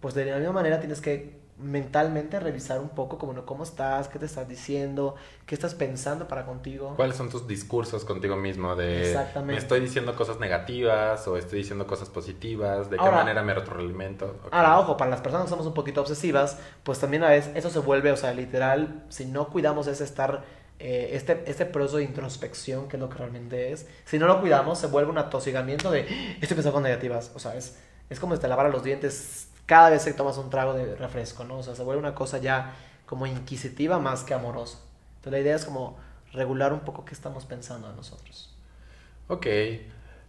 [0.00, 4.18] Pues de la misma manera tienes que mentalmente revisar un poco como cómo estás, qué
[4.18, 5.14] te estás diciendo,
[5.46, 6.94] qué estás pensando para contigo.
[6.96, 8.74] ¿Cuáles son tus discursos contigo mismo?
[8.76, 13.54] De me estoy diciendo cosas negativas o estoy diciendo cosas positivas, de qué manera me
[13.54, 14.36] retroalimento.
[14.50, 17.70] Ahora, ojo, para las personas que somos un poquito obsesivas, pues también a veces eso
[17.70, 20.44] se vuelve, o sea, literal, si no cuidamos ese estar
[20.82, 24.40] eh, este, este proceso de introspección, que es lo que realmente es, si no lo
[24.40, 26.00] cuidamos, se vuelve un atosigamiento de
[26.40, 27.32] estoy pensando con negativas.
[27.34, 30.72] O sea, es, es como si te los dientes cada vez que tomas un trago
[30.72, 31.58] de refresco, ¿no?
[31.58, 34.78] O sea, se vuelve una cosa ya como inquisitiva más que amorosa.
[35.16, 35.98] Entonces la idea es como
[36.32, 38.56] regular un poco qué estamos pensando a nosotros.
[39.28, 39.46] Ok.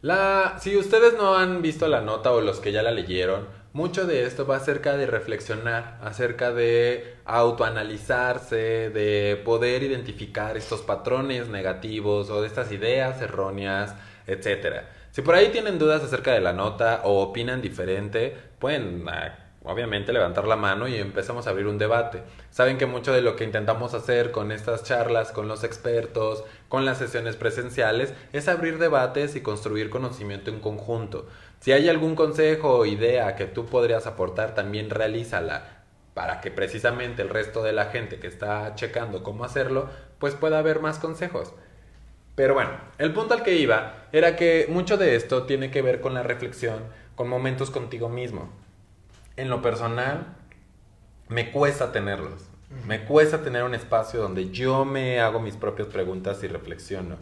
[0.02, 4.05] La, si ustedes no han visto la nota o los que ya la leyeron, mucho
[4.05, 12.30] de esto va acerca de reflexionar, acerca de autoanalizarse, de poder identificar estos patrones negativos
[12.30, 13.95] o de estas ideas erróneas,
[14.28, 14.89] etcétera.
[15.11, 20.11] Si por ahí tienen dudas acerca de la nota o opinan diferente, pueden ah, obviamente
[20.11, 22.24] levantar la mano y empezamos a abrir un debate.
[22.49, 26.86] Saben que mucho de lo que intentamos hacer con estas charlas, con los expertos, con
[26.86, 31.28] las sesiones presenciales, es abrir debates y construir conocimiento en conjunto.
[31.62, 35.84] Si hay algún consejo o idea que tú podrías aportar, también realízala
[36.16, 39.88] para que precisamente el resto de la gente que está checando cómo hacerlo,
[40.18, 41.53] pues pueda haber más consejos.
[42.34, 46.01] Pero bueno, el punto al que iba era que mucho de esto tiene que ver
[46.01, 46.82] con la reflexión,
[47.16, 48.49] con momentos contigo mismo.
[49.38, 50.36] En lo personal,
[51.28, 52.49] me cuesta tenerlos.
[52.88, 57.18] Me cuesta tener un espacio donde yo me hago mis propias preguntas y reflexiono.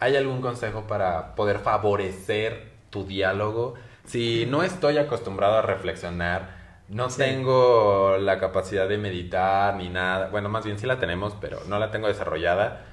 [0.00, 3.74] ¿Hay algún consejo para poder favorecer tu diálogo?
[4.04, 10.28] Si no estoy acostumbrado a reflexionar, no tengo la capacidad de meditar ni nada.
[10.28, 12.84] Bueno, más bien sí la tenemos, pero no la tengo desarrollada.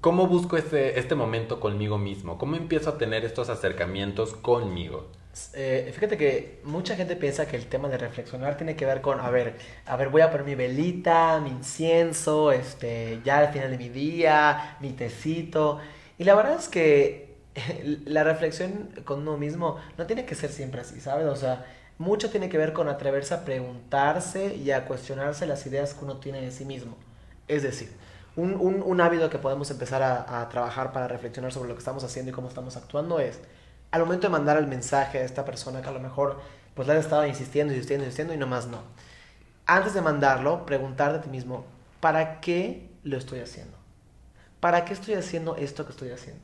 [0.00, 2.38] ¿Cómo busco este, este momento conmigo mismo?
[2.38, 5.08] ¿Cómo empiezo a tener estos acercamientos conmigo?
[5.52, 9.20] Eh, fíjate que mucha gente piensa que el tema de reflexionar tiene que ver con,
[9.20, 13.70] a ver, a ver, voy a poner mi velita, mi incienso, este, ya al final
[13.70, 15.78] de mi día, mi tecito.
[16.18, 17.25] Y la verdad es que
[18.04, 21.26] la reflexión con uno mismo no tiene que ser siempre así, ¿sabes?
[21.26, 21.66] O sea,
[21.98, 26.18] mucho tiene que ver con atreverse a preguntarse y a cuestionarse las ideas que uno
[26.18, 26.96] tiene de sí mismo.
[27.48, 27.90] Es decir,
[28.36, 32.04] un, un, hábito que podemos empezar a, a, trabajar para reflexionar sobre lo que estamos
[32.04, 33.40] haciendo y cómo estamos actuando es,
[33.90, 36.38] al momento de mandar el mensaje a esta persona que a lo mejor
[36.74, 38.82] pues le has estado insistiendo, insistiendo, insistiendo y nomás no.
[39.64, 41.64] Antes de mandarlo, preguntarte a ti mismo,
[42.00, 43.76] ¿para qué lo estoy haciendo?
[44.60, 46.42] ¿Para qué estoy haciendo esto que estoy haciendo?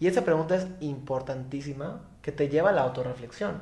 [0.00, 3.60] Y esa pregunta es importantísima que te lleva a la autorreflexión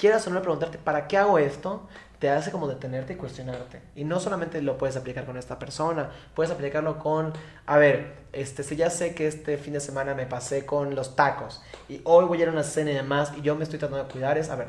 [0.00, 1.86] quieras o no preguntarte, ¿para qué hago esto?
[2.18, 3.82] Te hace como detenerte y cuestionarte.
[3.94, 7.34] Y no solamente lo puedes aplicar con esta persona, puedes aplicarlo con,
[7.66, 11.16] a ver, este, si ya sé que este fin de semana me pasé con los
[11.16, 13.78] tacos y hoy voy a ir a una cena y demás y yo me estoy
[13.78, 14.68] tratando de cuidar, es, a ver,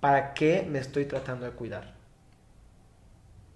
[0.00, 1.92] ¿para qué me estoy tratando de cuidar?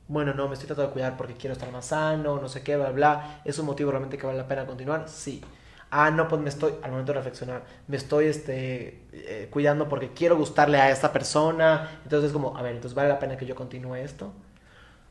[0.09, 2.77] Bueno, no, me estoy tratando de cuidar porque quiero estar más sano, no sé qué,
[2.77, 3.41] bla, bla.
[3.45, 5.09] ¿Es un motivo realmente que vale la pena continuar?
[5.09, 5.43] Sí
[5.91, 10.13] ah, no, pues me estoy, al momento de reflexionar, me estoy este, eh, cuidando porque
[10.13, 12.01] quiero gustarle a esta persona.
[12.05, 14.33] Entonces es como, a ver, entonces vale la pena que yo continúe esto.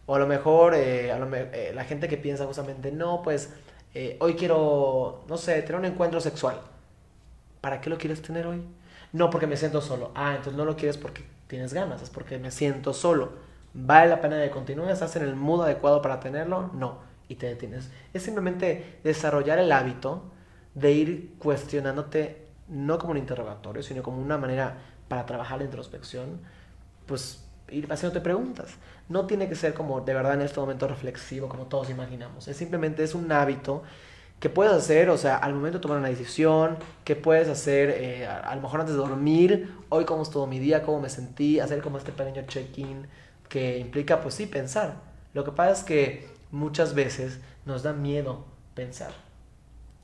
[0.06, 3.54] O a lo mejor eh, a lo eh, la gente que piensa justamente, no, pues
[4.20, 6.62] hoy quiero, no sé, tener un encuentro sexual.
[7.62, 8.62] ¿Para qué lo quieres tener hoy?
[9.12, 10.12] No, porque me siento solo.
[10.14, 13.32] Ah, entonces no lo quieres porque tienes ganas, es porque me siento solo.
[13.74, 14.92] ¿Vale la pena de continuar?
[14.92, 16.70] ¿Estás en el mood adecuado para tenerlo?
[16.74, 17.00] No.
[17.28, 17.90] Y te detienes.
[18.14, 20.24] Es simplemente desarrollar el hábito
[20.78, 26.40] de ir cuestionándote no como un interrogatorio, sino como una manera para trabajar la introspección,
[27.08, 28.76] pues ir haciéndote preguntas.
[29.10, 32.48] No tiene que ser como de verdad en este momento reflexivo como todos imaginamos.
[32.48, 33.82] Es simplemente es un hábito
[34.40, 38.28] que puedes hacer, o sea, al momento de tomar una decisión, que puedes hacer eh,
[38.28, 41.82] a, lo mejor antes de dormir, hoy cómo estuvo mi día, cómo me sentí, hacer
[41.82, 43.08] como este pequeño check-in
[43.50, 44.94] que implica pues sí pensar.
[45.34, 49.27] Lo que pasa es que muchas veces nos da miedo pensar.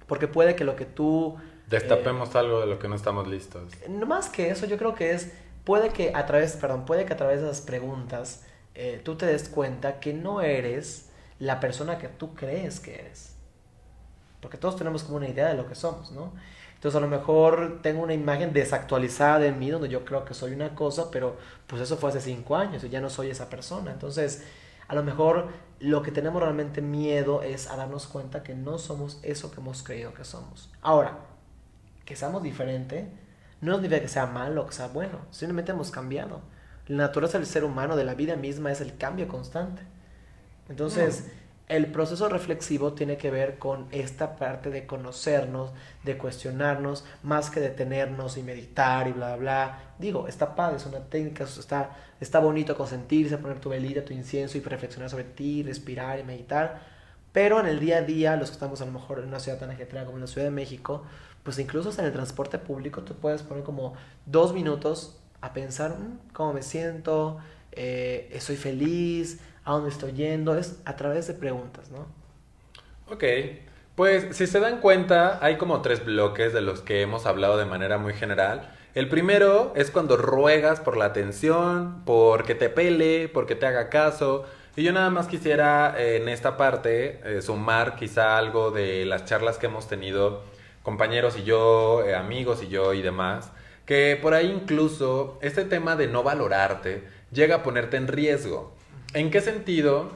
[0.07, 1.37] Porque puede que lo que tú...
[1.69, 3.71] Destapemos eh, algo de lo que no estamos listos.
[3.89, 5.31] No más que eso, yo creo que es,
[5.63, 8.43] puede que a través, perdón, puede que a través de esas preguntas
[8.75, 13.35] eh, tú te des cuenta que no eres la persona que tú crees que eres.
[14.41, 16.33] Porque todos tenemos como una idea de lo que somos, ¿no?
[16.75, 20.51] Entonces a lo mejor tengo una imagen desactualizada de mí donde yo creo que soy
[20.51, 23.91] una cosa, pero pues eso fue hace cinco años y ya no soy esa persona.
[23.91, 24.43] Entonces
[24.89, 25.47] a lo mejor
[25.83, 29.83] lo que tenemos realmente miedo es a darnos cuenta que no somos eso que hemos
[29.83, 30.71] creído que somos.
[30.81, 31.17] Ahora,
[32.05, 33.09] que seamos diferente
[33.59, 36.39] no significa que sea malo o que sea bueno, simplemente hemos cambiado.
[36.87, 39.81] La naturaleza del ser humano, de la vida misma, es el cambio constante.
[40.69, 41.29] Entonces,
[41.75, 45.71] el proceso reflexivo tiene que ver con esta parte de conocernos,
[46.03, 49.79] de cuestionarnos, más que detenernos y meditar y bla, bla, bla.
[49.97, 54.55] Digo, está padre, es una técnica, está, está bonito consentirse, poner tu velita, tu incienso
[54.55, 56.79] y reflexionar sobre ti, respirar y meditar.
[57.31, 59.57] Pero en el día a día, los que estamos a lo mejor en una ciudad
[59.57, 61.03] tan ajetreada como la Ciudad de México,
[61.41, 63.95] pues incluso en el transporte público te puedes poner como
[64.27, 67.39] dos minutos a pensar mm, cómo me siento,
[67.71, 72.07] eh, estoy feliz, a dónde estoy yendo, es a través de preguntas, ¿no?
[73.11, 73.23] Ok,
[73.95, 77.65] pues si se dan cuenta, hay como tres bloques de los que hemos hablado de
[77.65, 78.73] manera muy general.
[78.95, 84.45] El primero es cuando ruegas por la atención, porque te pele, porque te haga caso.
[84.75, 89.25] Y yo nada más quisiera eh, en esta parte eh, sumar quizá algo de las
[89.25, 90.43] charlas que hemos tenido
[90.83, 93.51] compañeros y yo, eh, amigos y yo y demás,
[93.85, 98.72] que por ahí incluso este tema de no valorarte llega a ponerte en riesgo.
[99.13, 100.09] ¿En qué sentido?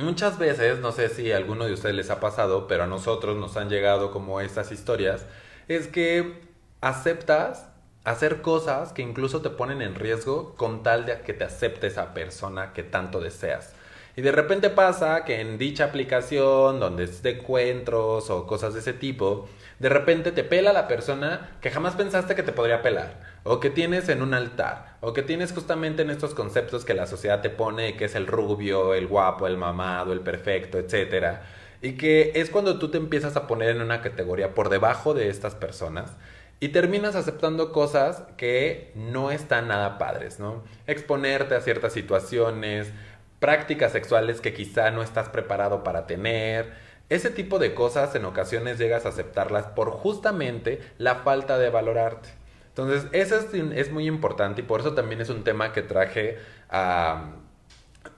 [0.00, 3.36] Muchas veces, no sé si a alguno de ustedes les ha pasado, pero a nosotros
[3.36, 5.26] nos han llegado como estas historias,
[5.68, 6.40] es que
[6.80, 7.68] aceptas
[8.02, 12.12] hacer cosas que incluso te ponen en riesgo con tal de que te acepte esa
[12.12, 13.74] persona que tanto deseas.
[14.16, 18.80] Y de repente pasa que en dicha aplicación, donde es de encuentros o cosas de
[18.80, 19.48] ese tipo,
[19.80, 23.14] de repente te pela la persona que jamás pensaste que te podría pelar,
[23.44, 27.06] o que tienes en un altar, o que tienes justamente en estos conceptos que la
[27.06, 31.38] sociedad te pone, que es el rubio, el guapo, el mamado, el perfecto, etc.
[31.80, 35.30] Y que es cuando tú te empiezas a poner en una categoría por debajo de
[35.30, 36.12] estas personas
[36.60, 40.62] y terminas aceptando cosas que no están nada padres, ¿no?
[40.86, 42.92] Exponerte a ciertas situaciones,
[43.38, 46.89] prácticas sexuales que quizá no estás preparado para tener.
[47.10, 52.30] Ese tipo de cosas en ocasiones llegas a aceptarlas por justamente la falta de valorarte.
[52.68, 56.38] Entonces, eso es, es muy importante y por eso también es un tema que traje
[56.70, 57.32] a,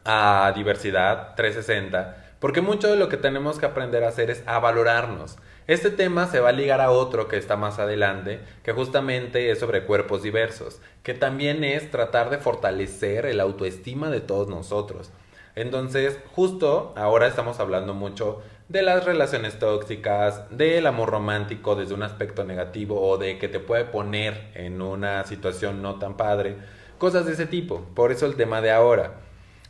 [0.05, 4.59] a Diversidad 360, porque mucho de lo que tenemos que aprender a hacer es a
[4.59, 5.39] valorarnos.
[5.69, 9.61] Este tema se va a ligar a otro que está más adelante, que justamente es
[9.61, 15.13] sobre cuerpos diversos, que también es tratar de fortalecer el autoestima de todos nosotros.
[15.55, 18.43] Entonces, justo ahora estamos hablando mucho
[18.73, 23.61] de las relaciones tóxicas, del amor romántico desde un aspecto negativo o de que te
[23.61, 26.57] puede poner en una situación no tan padre,
[26.97, 27.83] cosas de ese tipo.
[27.95, 29.21] Por eso el tema de ahora.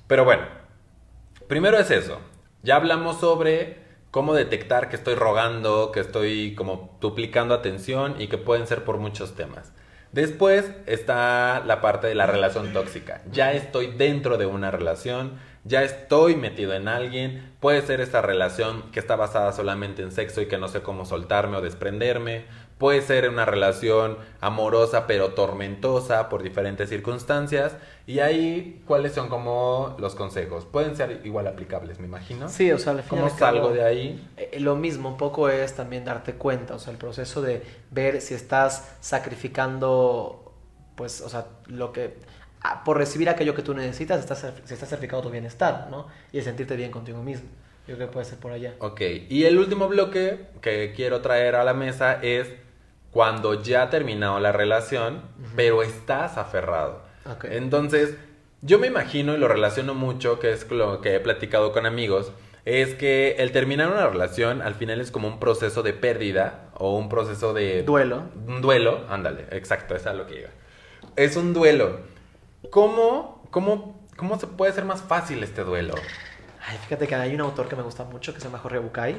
[0.07, 0.45] Pero bueno,
[1.49, 2.21] primero es eso.
[2.63, 3.79] Ya hablamos sobre
[4.13, 8.99] cómo detectar que estoy rogando, que estoy como duplicando atención y que pueden ser por
[8.99, 9.73] muchos temas.
[10.13, 13.23] Después está la parte de la relación tóxica.
[13.33, 17.53] Ya estoy dentro de una relación, ya estoy metido en alguien.
[17.61, 21.05] Puede ser esta relación que está basada solamente en sexo y que no sé cómo
[21.05, 22.47] soltarme o desprenderme.
[22.79, 27.77] Puede ser una relación amorosa pero tormentosa por diferentes circunstancias.
[28.07, 30.65] Y ahí, ¿cuáles son como los consejos?
[30.67, 32.49] Pueden ser igual aplicables, me imagino.
[32.49, 34.29] Sí, o sea, al fin ¿Cómo salgo de ahí?
[34.37, 38.21] eh, Lo mismo, un poco es también darte cuenta, o sea, el proceso de ver
[38.21, 40.53] si estás sacrificando,
[40.97, 42.19] pues, o sea, lo que,
[42.85, 46.07] por recibir aquello que tú necesitas, estás, si estás sacrificando tu bienestar, ¿no?
[46.33, 47.49] Y el sentirte bien contigo mismo.
[47.87, 48.75] Yo creo que puede ser por allá.
[48.79, 52.49] Ok, y el último bloque que quiero traer a la mesa es
[53.11, 55.23] cuando ya ha terminado la relación,
[55.57, 57.03] pero estás aferrado.
[57.31, 57.45] Ok.
[57.51, 58.17] Entonces,
[58.63, 62.33] yo me imagino y lo relaciono mucho, que es lo que he platicado con amigos,
[62.65, 66.97] es que el terminar una relación al final es como un proceso de pérdida o
[66.97, 67.83] un proceso de...
[67.83, 68.23] Duelo.
[68.47, 70.51] Un duelo, ándale, exacto, es a lo que iba.
[71.17, 72.12] Es un duelo.
[72.71, 76.09] ¿Cómo, cómo, ¿Cómo se puede ser más fácil este duelo?
[76.67, 79.17] Ay, fíjate que hay un autor que me gusta mucho que se llama Jorge Bucay,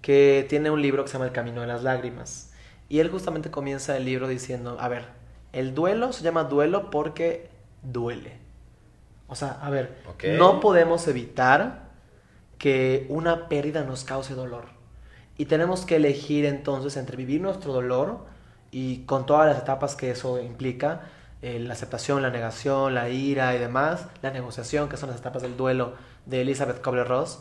[0.00, 2.52] que tiene un libro que se llama El Camino de las Lágrimas.
[2.88, 5.06] Y él justamente comienza el libro diciendo, a ver,
[5.52, 7.50] el duelo se llama duelo porque
[7.82, 8.38] duele.
[9.26, 10.24] O sea, a ver, Ok.
[10.38, 11.88] no podemos evitar
[12.58, 14.66] que una pérdida nos cause dolor.
[15.36, 18.24] Y tenemos que elegir entonces entre vivir nuestro dolor
[18.70, 21.02] y con todas las etapas que eso implica,
[21.42, 25.42] eh, la aceptación, la negación, la ira y demás, la negociación, que son las etapas
[25.42, 25.94] del duelo
[26.26, 27.40] de Elizabeth Kubler-Ross,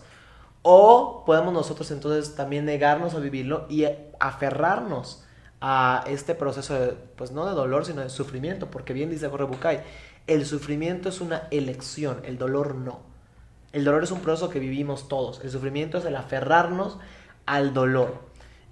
[0.61, 3.85] o podemos nosotros entonces también negarnos a vivirlo y
[4.19, 5.23] aferrarnos
[5.61, 9.45] a este proceso de, pues no de dolor, sino de sufrimiento, porque bien dice Jorge
[9.45, 9.81] Bucay,
[10.27, 12.99] el sufrimiento es una elección, el dolor no.
[13.71, 16.97] El dolor es un proceso que vivimos todos, el sufrimiento es el aferrarnos
[17.45, 18.21] al dolor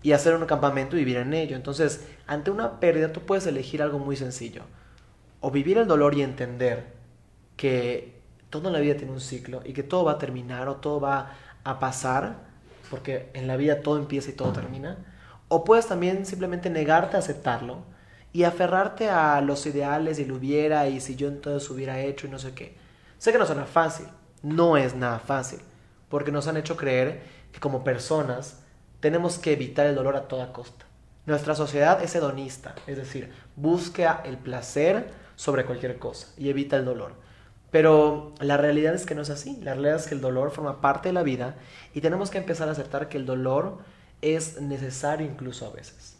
[0.03, 1.55] y hacer un campamento y vivir en ello.
[1.55, 4.63] Entonces, ante una pérdida tú puedes elegir algo muy sencillo,
[5.45, 6.87] o vivir el dolor y entender
[7.55, 8.19] que
[8.49, 10.99] todo en la vida tiene un ciclo y que todo va a terminar o todo
[10.99, 11.33] va
[11.63, 12.37] a pasar,
[12.89, 14.97] porque en la vida todo empieza y todo termina,
[15.47, 17.83] o puedes también simplemente negarte a aceptarlo
[18.33, 22.31] y aferrarte a los ideales y lo hubiera y si yo entonces hubiera hecho y
[22.31, 22.75] no sé qué.
[23.19, 24.07] Sé que no suena fácil,
[24.41, 25.59] no es nada fácil,
[26.09, 27.21] porque nos han hecho creer
[27.51, 28.63] que como personas
[28.99, 30.85] tenemos que evitar el dolor a toda costa.
[31.27, 36.85] Nuestra sociedad es hedonista, es decir, busca el placer sobre cualquier cosa y evita el
[36.85, 37.13] dolor.
[37.71, 39.57] Pero la realidad es que no es así.
[39.61, 41.55] La realidad es que el dolor forma parte de la vida
[41.93, 43.79] y tenemos que empezar a aceptar que el dolor
[44.21, 46.17] es necesario incluso a veces.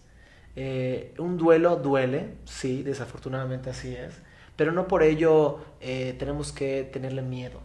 [0.55, 4.15] Eh, un duelo duele, sí, desafortunadamente así es,
[4.55, 7.59] pero no por ello eh, tenemos que tenerle miedo.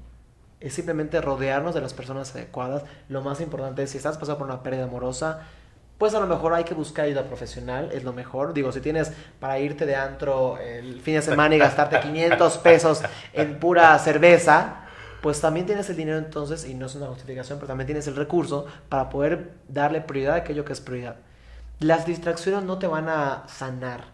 [0.61, 2.85] Es simplemente rodearnos de las personas adecuadas.
[3.09, 5.47] Lo más importante es si estás pasando por una pérdida amorosa,
[6.01, 8.55] pues a lo mejor hay que buscar ayuda profesional, es lo mejor.
[8.55, 13.03] Digo, si tienes para irte de antro el fin de semana y gastarte 500 pesos
[13.35, 14.87] en pura cerveza,
[15.21, 18.17] pues también tienes el dinero entonces, y no es una justificación, pero también tienes el
[18.17, 21.17] recurso para poder darle prioridad a aquello que es prioridad.
[21.81, 24.05] Las distracciones no te van a sanar.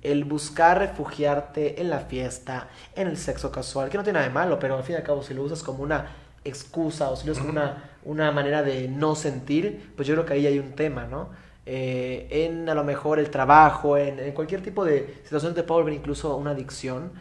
[0.00, 4.34] El buscar refugiarte en la fiesta, en el sexo casual, que no tiene nada de
[4.34, 6.06] malo, pero al fin y al cabo si lo usas como una
[6.44, 10.24] excusa o si lo usas como una, una manera de no sentir, pues yo creo
[10.24, 11.30] que ahí hay un tema, ¿no?
[11.66, 16.36] Eh, en a lo mejor el trabajo, en, cualquier tipo de situación puede volver incluso
[16.36, 17.12] una adicción,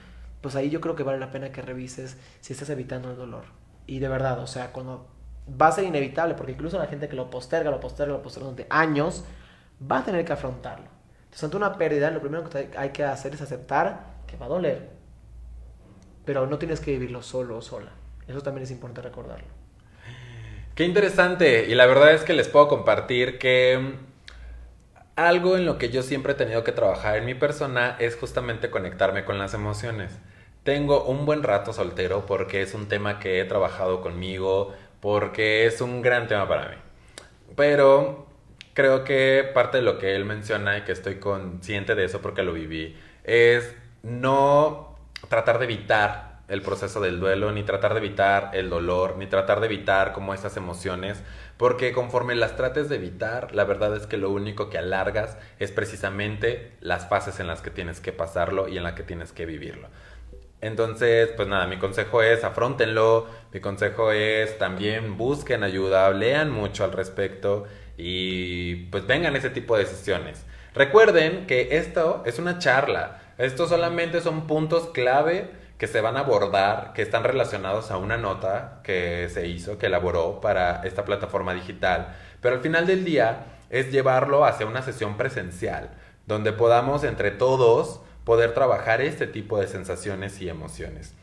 [0.42, 3.46] pues ahí yo creo que vale la pena que revises si estás evitando el dolor.
[3.88, 5.08] Y de verdad, o sea, cuando
[5.50, 8.50] va a ser inevitable, porque incluso la gente que lo posterga, lo posterga, lo posterga
[8.50, 9.26] durante años,
[9.92, 10.86] va a tener que afrontarlo.
[11.24, 14.50] Entonces, ante una pérdida, lo primero que hay que hacer es aceptar que va a
[14.50, 14.90] doler.
[16.26, 17.92] Pero no tienes que vivirlo solo o sola.
[18.28, 19.65] Eso también es importante recordarlo.
[20.76, 21.68] Qué interesante.
[21.70, 23.94] Y la verdad es que les puedo compartir que mm,
[25.16, 28.70] algo en lo que yo siempre he tenido que trabajar en mi persona es justamente
[28.70, 30.12] conectarme con las emociones.
[30.64, 35.80] tengo un buen rato soltero porque es un tema que he trabajado conmigo, porque es
[35.82, 36.76] un gran tema para mí.
[37.56, 38.28] Pero
[38.74, 42.44] creo que parte de lo que él menciona y que estoy consciente de eso porque
[42.44, 44.98] lo viví, es no
[45.30, 49.60] tratar de evitar el proceso del duelo, ni tratar de evitar el dolor, ni tratar
[49.60, 51.24] de evitar como esas emociones,
[51.58, 55.72] porque conforme las trates de evitar, la verdad es que lo único que alargas es
[55.72, 59.46] precisamente las fases en las que tienes que pasarlo y en las que tienes que
[59.46, 59.88] vivirlo.
[60.62, 66.84] Entonces, pues nada, mi consejo es afrontenlo, mi consejo es también busquen ayuda, lean mucho
[66.84, 67.66] al respecto
[67.98, 70.46] y pues vengan ese tipo de sesiones.
[70.74, 76.22] Recuerden que esto es una charla, esto solamente son puntos clave que se van a
[76.22, 81.54] abordar, que están relacionados a una nota que se hizo, que elaboró para esta plataforma
[81.54, 85.90] digital, pero al final del día es llevarlo hacia una sesión presencial,
[86.28, 91.14] donde podamos entre todos poder trabajar este tipo de sensaciones y emociones.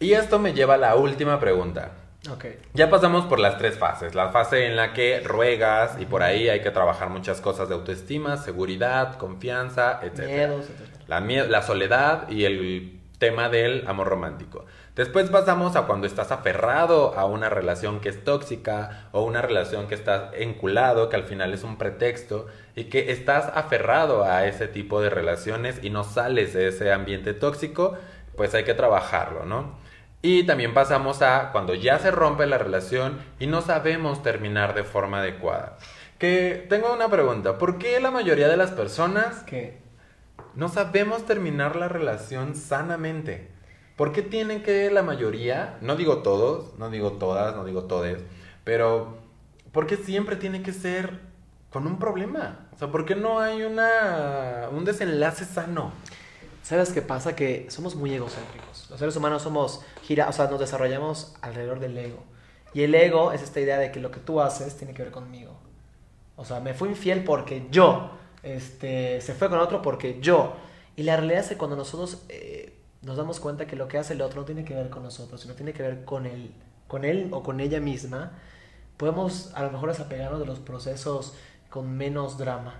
[0.00, 1.92] Y esto me lleva a la última pregunta.
[2.30, 2.58] Okay.
[2.74, 4.14] Ya pasamos por las tres fases.
[4.14, 7.74] La fase en la que ruegas y por ahí hay que trabajar muchas cosas de
[7.74, 10.26] autoestima, seguridad, confianza, etc.
[10.26, 11.08] Miedos, etc.
[11.08, 14.64] La, la soledad y el tema del amor romántico.
[14.94, 19.88] Después pasamos a cuando estás aferrado a una relación que es tóxica o una relación
[19.88, 24.68] que estás enculado, que al final es un pretexto, y que estás aferrado a ese
[24.68, 27.96] tipo de relaciones y no sales de ese ambiente tóxico,
[28.36, 29.76] pues hay que trabajarlo, ¿no?
[30.22, 34.82] Y también pasamos a cuando ya se rompe la relación y no sabemos terminar de
[34.82, 35.78] forma adecuada.
[36.18, 39.87] Que tengo una pregunta, ¿por qué la mayoría de las personas ¿Qué?
[40.58, 43.48] No sabemos terminar la relación sanamente?
[43.94, 48.24] ¿Por qué tienen que la mayoría, no digo todos, no digo todas, no digo todes,
[48.64, 49.18] pero
[49.70, 51.20] ¿por qué siempre tiene que ser
[51.70, 52.66] con un problema?
[52.74, 55.92] O sea, ¿por qué no hay una, un desenlace sano?
[56.64, 57.36] ¿Sabes qué pasa?
[57.36, 58.90] Que somos muy egocéntricos.
[58.90, 62.24] Los seres humanos somos, gira, o sea, nos desarrollamos alrededor del ego.
[62.74, 65.12] Y el ego es esta idea de que lo que tú haces tiene que ver
[65.12, 65.56] conmigo.
[66.34, 68.10] O sea, me fui infiel porque yo.
[68.42, 70.54] Este, se fue con otro porque yo.
[70.96, 74.14] Y la realidad es que cuando nosotros eh, nos damos cuenta que lo que hace
[74.14, 76.52] el otro no tiene que ver con nosotros, sino tiene que ver con él,
[76.86, 78.32] con él o con ella misma,
[78.96, 81.34] podemos a lo mejor desapegarnos de los procesos
[81.70, 82.74] con menos drama.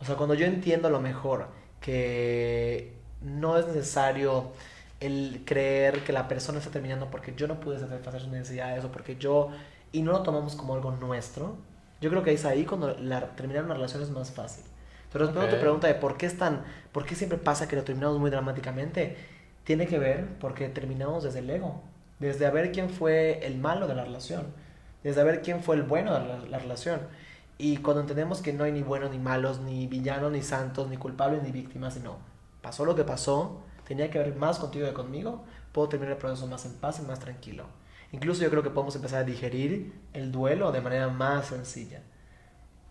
[0.00, 1.48] O sea, cuando yo entiendo a lo mejor
[1.80, 4.52] que no es necesario
[5.00, 8.92] el creer que la persona está terminando porque yo no pude satisfacer sus necesidades o
[8.92, 9.50] porque yo
[9.92, 11.56] y no lo tomamos como algo nuestro.
[12.00, 14.64] Yo creo que es ahí cuando la, terminar una relación es más fácil.
[15.12, 17.76] Pero respondiendo a tu pregunta de por qué es tan, por qué siempre pasa que
[17.76, 19.16] lo terminamos muy dramáticamente,
[19.64, 21.82] tiene que ver porque terminamos desde el ego,
[22.18, 24.46] desde a ver quién fue el malo de la relación,
[25.02, 27.00] desde a ver quién fue el bueno de la, la relación.
[27.58, 30.96] Y cuando entendemos que no hay ni buenos ni malos, ni villanos, ni santos, ni
[30.96, 32.16] culpables, ni víctimas, sino
[32.62, 36.46] pasó lo que pasó, tenía que ver más contigo que conmigo, puedo terminar el proceso
[36.46, 37.64] más en paz y más tranquilo.
[38.12, 42.00] Incluso yo creo que podemos empezar a digerir el duelo de manera más sencilla.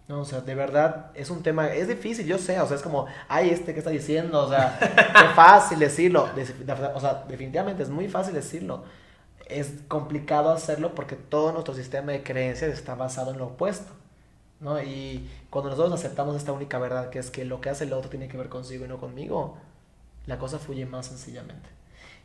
[0.10, 2.82] No, o sea, de verdad es un tema, es difícil, yo sé, o sea, es
[2.84, 6.28] como, ay, este que está diciendo, o sea, qué fácil decirlo.
[6.36, 8.84] De- de- o sea, definitivamente es muy fácil decirlo.
[9.48, 13.94] Es complicado hacerlo porque todo nuestro sistema de creencias está basado en lo opuesto.
[14.62, 14.82] ¿no?
[14.84, 18.10] Y cuando nosotros aceptamos esta única verdad, que es que lo que hace el otro
[18.12, 19.58] tiene que ver consigo y no conmigo,
[20.28, 21.70] la cosa fluye más sencillamente.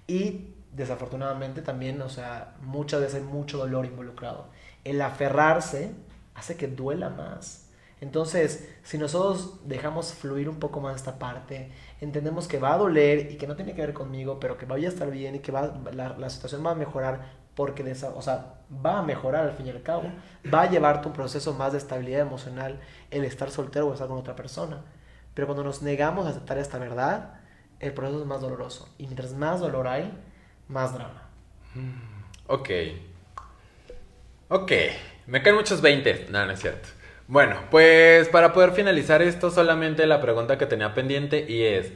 [0.07, 4.47] Y desafortunadamente también, o sea, muchas veces hay mucho dolor involucrado.
[4.85, 5.93] El aferrarse
[6.35, 7.64] hace que duela más.
[8.05, 13.32] Entonces, si nosotros dejamos fluir un poco más esta parte, entendemos que va a doler
[13.32, 15.50] y que no tiene que ver conmigo, pero que vaya a estar bien y que
[15.52, 19.44] va, la, la situación va a mejorar porque, de esa- o sea, va a mejorar
[19.44, 20.05] al fin y al cabo,
[20.52, 22.80] va a llevarte un proceso más de estabilidad emocional
[23.11, 24.82] el estar soltero o estar con otra persona.
[25.34, 27.40] Pero cuando nos negamos a aceptar esta verdad,
[27.80, 28.88] el proceso es más doloroso.
[28.98, 30.12] Y mientras más dolor hay,
[30.68, 31.22] más drama.
[32.48, 32.68] Ok.
[34.48, 34.72] Ok.
[35.26, 36.26] Me caen muchos 20.
[36.30, 36.88] No, no es cierto.
[37.27, 41.91] Bueno, pues para poder finalizar esto, solamente la pregunta que tenía pendiente y es,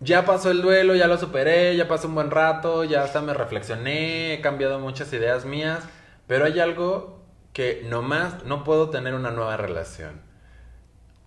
[0.00, 3.34] ya pasó el duelo, ya lo superé, ya pasó un buen rato, ya hasta me
[3.34, 5.84] reflexioné, he cambiado muchas ideas mías,
[6.26, 7.20] pero hay algo
[7.52, 10.20] que nomás no puedo tener una nueva relación.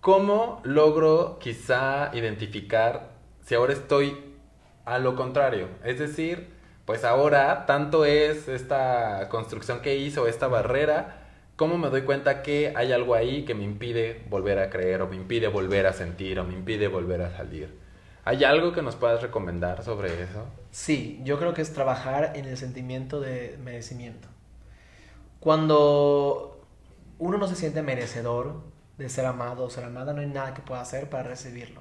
[0.02, 3.12] ¿Cómo logro quizá identificar
[3.46, 4.36] si ahora estoy
[4.84, 5.68] a lo contrario?
[5.84, 6.50] Es decir,
[6.84, 11.27] pues ahora tanto es esta construcción que hizo, esta barrera,
[11.58, 15.08] ¿cómo me doy cuenta que hay algo ahí que me impide volver a creer o
[15.08, 17.76] me impide volver a sentir o me impide volver a salir?
[18.24, 20.46] ¿Hay algo que nos puedas recomendar sobre eso?
[20.70, 24.28] Sí, yo creo que es trabajar en el sentimiento de merecimiento.
[25.40, 26.64] Cuando
[27.18, 28.62] uno no se siente merecedor
[28.96, 31.80] de ser amado o ser amada, no hay nada que pueda hacer para recibirlo.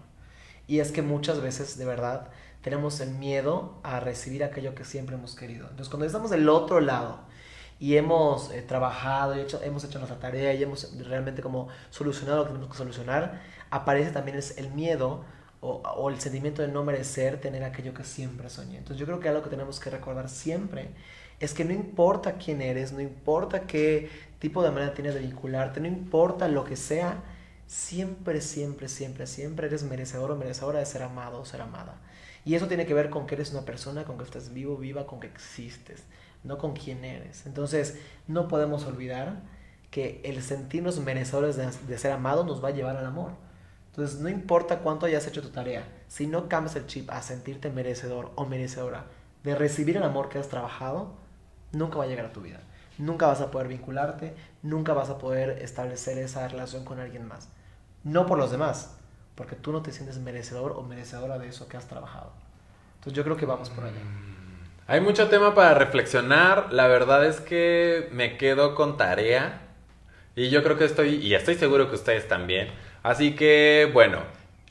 [0.66, 2.30] Y es que muchas veces, de verdad,
[2.64, 5.68] tenemos el miedo a recibir aquello que siempre hemos querido.
[5.70, 7.27] Entonces, cuando estamos del otro lado
[7.80, 12.40] y hemos eh, trabajado y hecho, hemos hecho nuestra tarea y hemos realmente como solucionado
[12.40, 15.24] lo que tenemos que solucionar, aparece también es el miedo
[15.62, 18.78] o, o, el sentimiento de no merecer tener aquello que siempre soñé.
[18.78, 20.90] Entonces yo creo que algo que tenemos que recordar siempre
[21.40, 24.10] es que no importa quién eres, no importa qué
[24.40, 27.24] tipo de manera tienes de vincularte, no importa lo que sea,
[27.68, 32.00] siempre, siempre, siempre, siempre eres merecedor o merecedora de ser amado o ser amada.
[32.46, 35.06] Y eso tiene que ver con que eres una persona, con que estás vivo, viva,
[35.06, 36.04] con que existes,
[36.48, 37.46] no con quién eres.
[37.46, 39.42] Entonces, no podemos olvidar
[39.92, 43.32] que el sentirnos merecedores de, ser amados nos va a llevar al amor.
[43.88, 47.70] Entonces, no importa cuánto hayas hecho tu tarea, si no cambias el chip a sentirte
[47.70, 49.06] merecedor o merecedora
[49.44, 51.16] de recibir el amor que has trabajado,
[51.72, 52.62] nunca va a llegar a tu vida.
[52.98, 57.50] Nunca vas a poder vincularte, nunca vas a poder establecer esa relación con alguien más.
[58.04, 58.96] No por los demás,
[59.36, 62.32] porque tú no te sientes merecedor o merecedora de eso que has trabajado.
[62.96, 64.02] Entonces yo creo que vamos por allá.
[64.90, 66.72] Hay mucho tema para reflexionar.
[66.72, 69.64] La verdad es que me quedo con tarea.
[70.34, 72.70] Y yo creo que estoy, y estoy seguro que ustedes también.
[73.04, 74.20] Así que, bueno,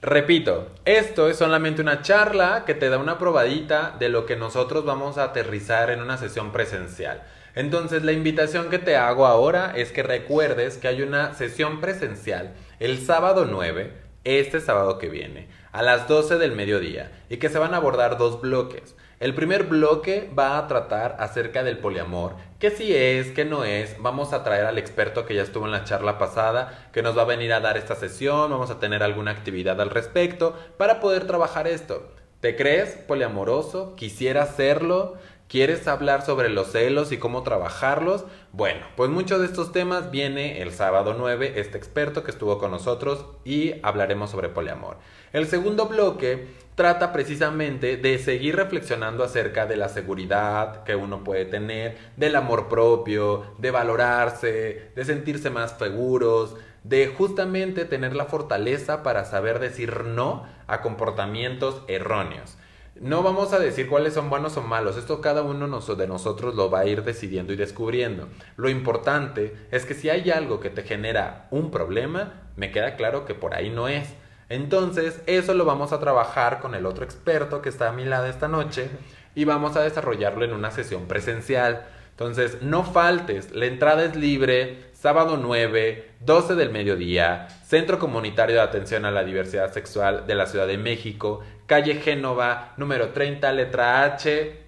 [0.01, 4.87] repito, esto es solamente una charla que te da una probadita de lo que nosotros
[4.87, 7.23] vamos a aterrizar en una sesión presencial.
[7.55, 12.55] Entonces, la invitación que te hago ahora es que recuerdes que hay una sesión presencial
[12.81, 17.59] el sábado 9 este sábado que viene, a las 12 del mediodía, y que se
[17.59, 18.97] van a abordar dos bloques.
[19.19, 23.97] El primer bloque va a tratar acerca del poliamor, que si es, que no es,
[23.99, 27.23] vamos a traer al experto que ya estuvo en la charla pasada, que nos va
[27.23, 31.27] a venir a dar esta sesión, vamos a tener alguna actividad al respecto para poder
[31.27, 32.13] trabajar esto.
[32.41, 33.97] ¿Te crees poliamoroso?
[33.97, 35.15] ¿Quisieras serlo?
[35.49, 38.27] ¿Quieres hablar sobre los celos y cómo trabajarlos?
[38.57, 42.71] Bueno, pues muchos de estos temas viene el sábado 9 este experto que estuvo con
[42.71, 44.97] nosotros y hablaremos sobre poliamor.
[45.35, 51.45] El segundo bloque trata precisamente de seguir reflexionando acerca de la seguridad que uno puede
[51.45, 59.03] tener, del amor propio, de valorarse, de sentirse más seguros, de justamente tener la fortaleza
[59.03, 62.57] para saber decir no a comportamientos erróneos.
[63.01, 66.71] No vamos a decir cuáles son buenos o malos, esto cada uno de nosotros lo
[66.71, 68.29] va a ir decidiendo y descubriendo.
[68.57, 73.27] Lo importante es que si hay algo que te genera un problema, me queda claro
[73.27, 74.09] que por ahí no es.
[74.49, 78.27] Entonces, eso lo vamos a trabajar con el otro experto que está a mi lado
[78.27, 78.89] esta noche
[79.35, 81.85] y vamos a desarrollarlo en una sesión presencial.
[82.13, 88.63] Entonces, no faltes, la entrada es libre, sábado 9, 12 del mediodía, Centro Comunitario de
[88.63, 94.05] Atención a la Diversidad Sexual de la Ciudad de México, calle Génova, número 30, letra
[94.05, 94.61] H.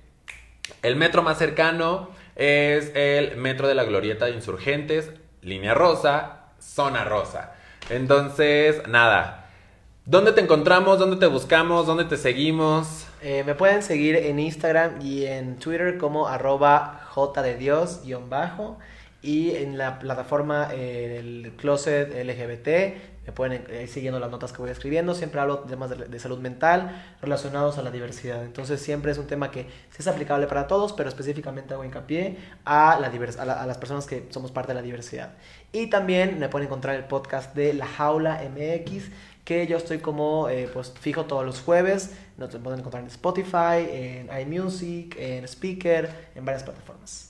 [0.83, 7.05] El metro más cercano es el metro de la Glorieta de Insurgentes, línea rosa, zona
[7.05, 7.55] rosa.
[7.91, 9.47] Entonces, nada.
[10.05, 10.99] ¿Dónde te encontramos?
[10.99, 11.87] ¿Dónde te buscamos?
[11.87, 13.07] ¿Dónde te seguimos?
[13.23, 18.79] Eh, me pueden seguir en Instagram y en Twitter como arroba j de Dios bajo
[19.23, 24.63] y en la plataforma eh, el Closet LGBT me pueden ir siguiendo las notas que
[24.63, 25.15] voy escribiendo.
[25.15, 28.43] Siempre hablo de temas de, salud mental relacionados a la diversidad.
[28.43, 32.39] Entonces siempre es un tema que sí es aplicable para todos, pero específicamente hago hincapié
[32.65, 35.35] a, la a, las personas que somos parte de la diversidad.
[35.73, 39.11] Y también me pueden encontrar el podcast de La Jaula MX,
[39.45, 42.15] que yo estoy como eh, pues fijo todos los jueves.
[42.39, 47.28] Nos pueden encontrar en Spotify, en iMusic, en Speaker, en varias plataformas.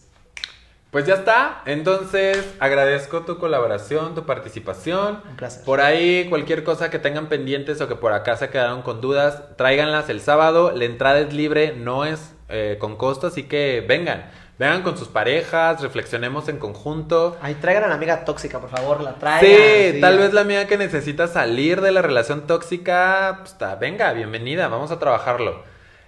[0.90, 1.62] Pues ya está.
[1.66, 5.20] Entonces, agradezco tu colaboración, tu participación.
[5.28, 5.64] Un placer.
[5.64, 9.42] Por ahí, cualquier cosa que tengan pendientes o que por acá se quedaron con dudas,
[9.56, 10.72] tráiganlas el sábado.
[10.74, 14.30] La entrada es libre, no es eh, con costo, así que vengan.
[14.58, 17.36] Vengan con sus parejas, reflexionemos en conjunto.
[17.40, 19.40] Ay, traigan a la amiga tóxica, por favor, la traigan.
[19.40, 24.12] Sí, tal vez la amiga que necesita salir de la relación tóxica, pues está, venga,
[24.14, 25.62] bienvenida, vamos a trabajarlo.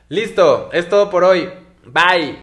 [0.08, 1.48] Listo, es todo por hoy.
[1.84, 2.38] Bye.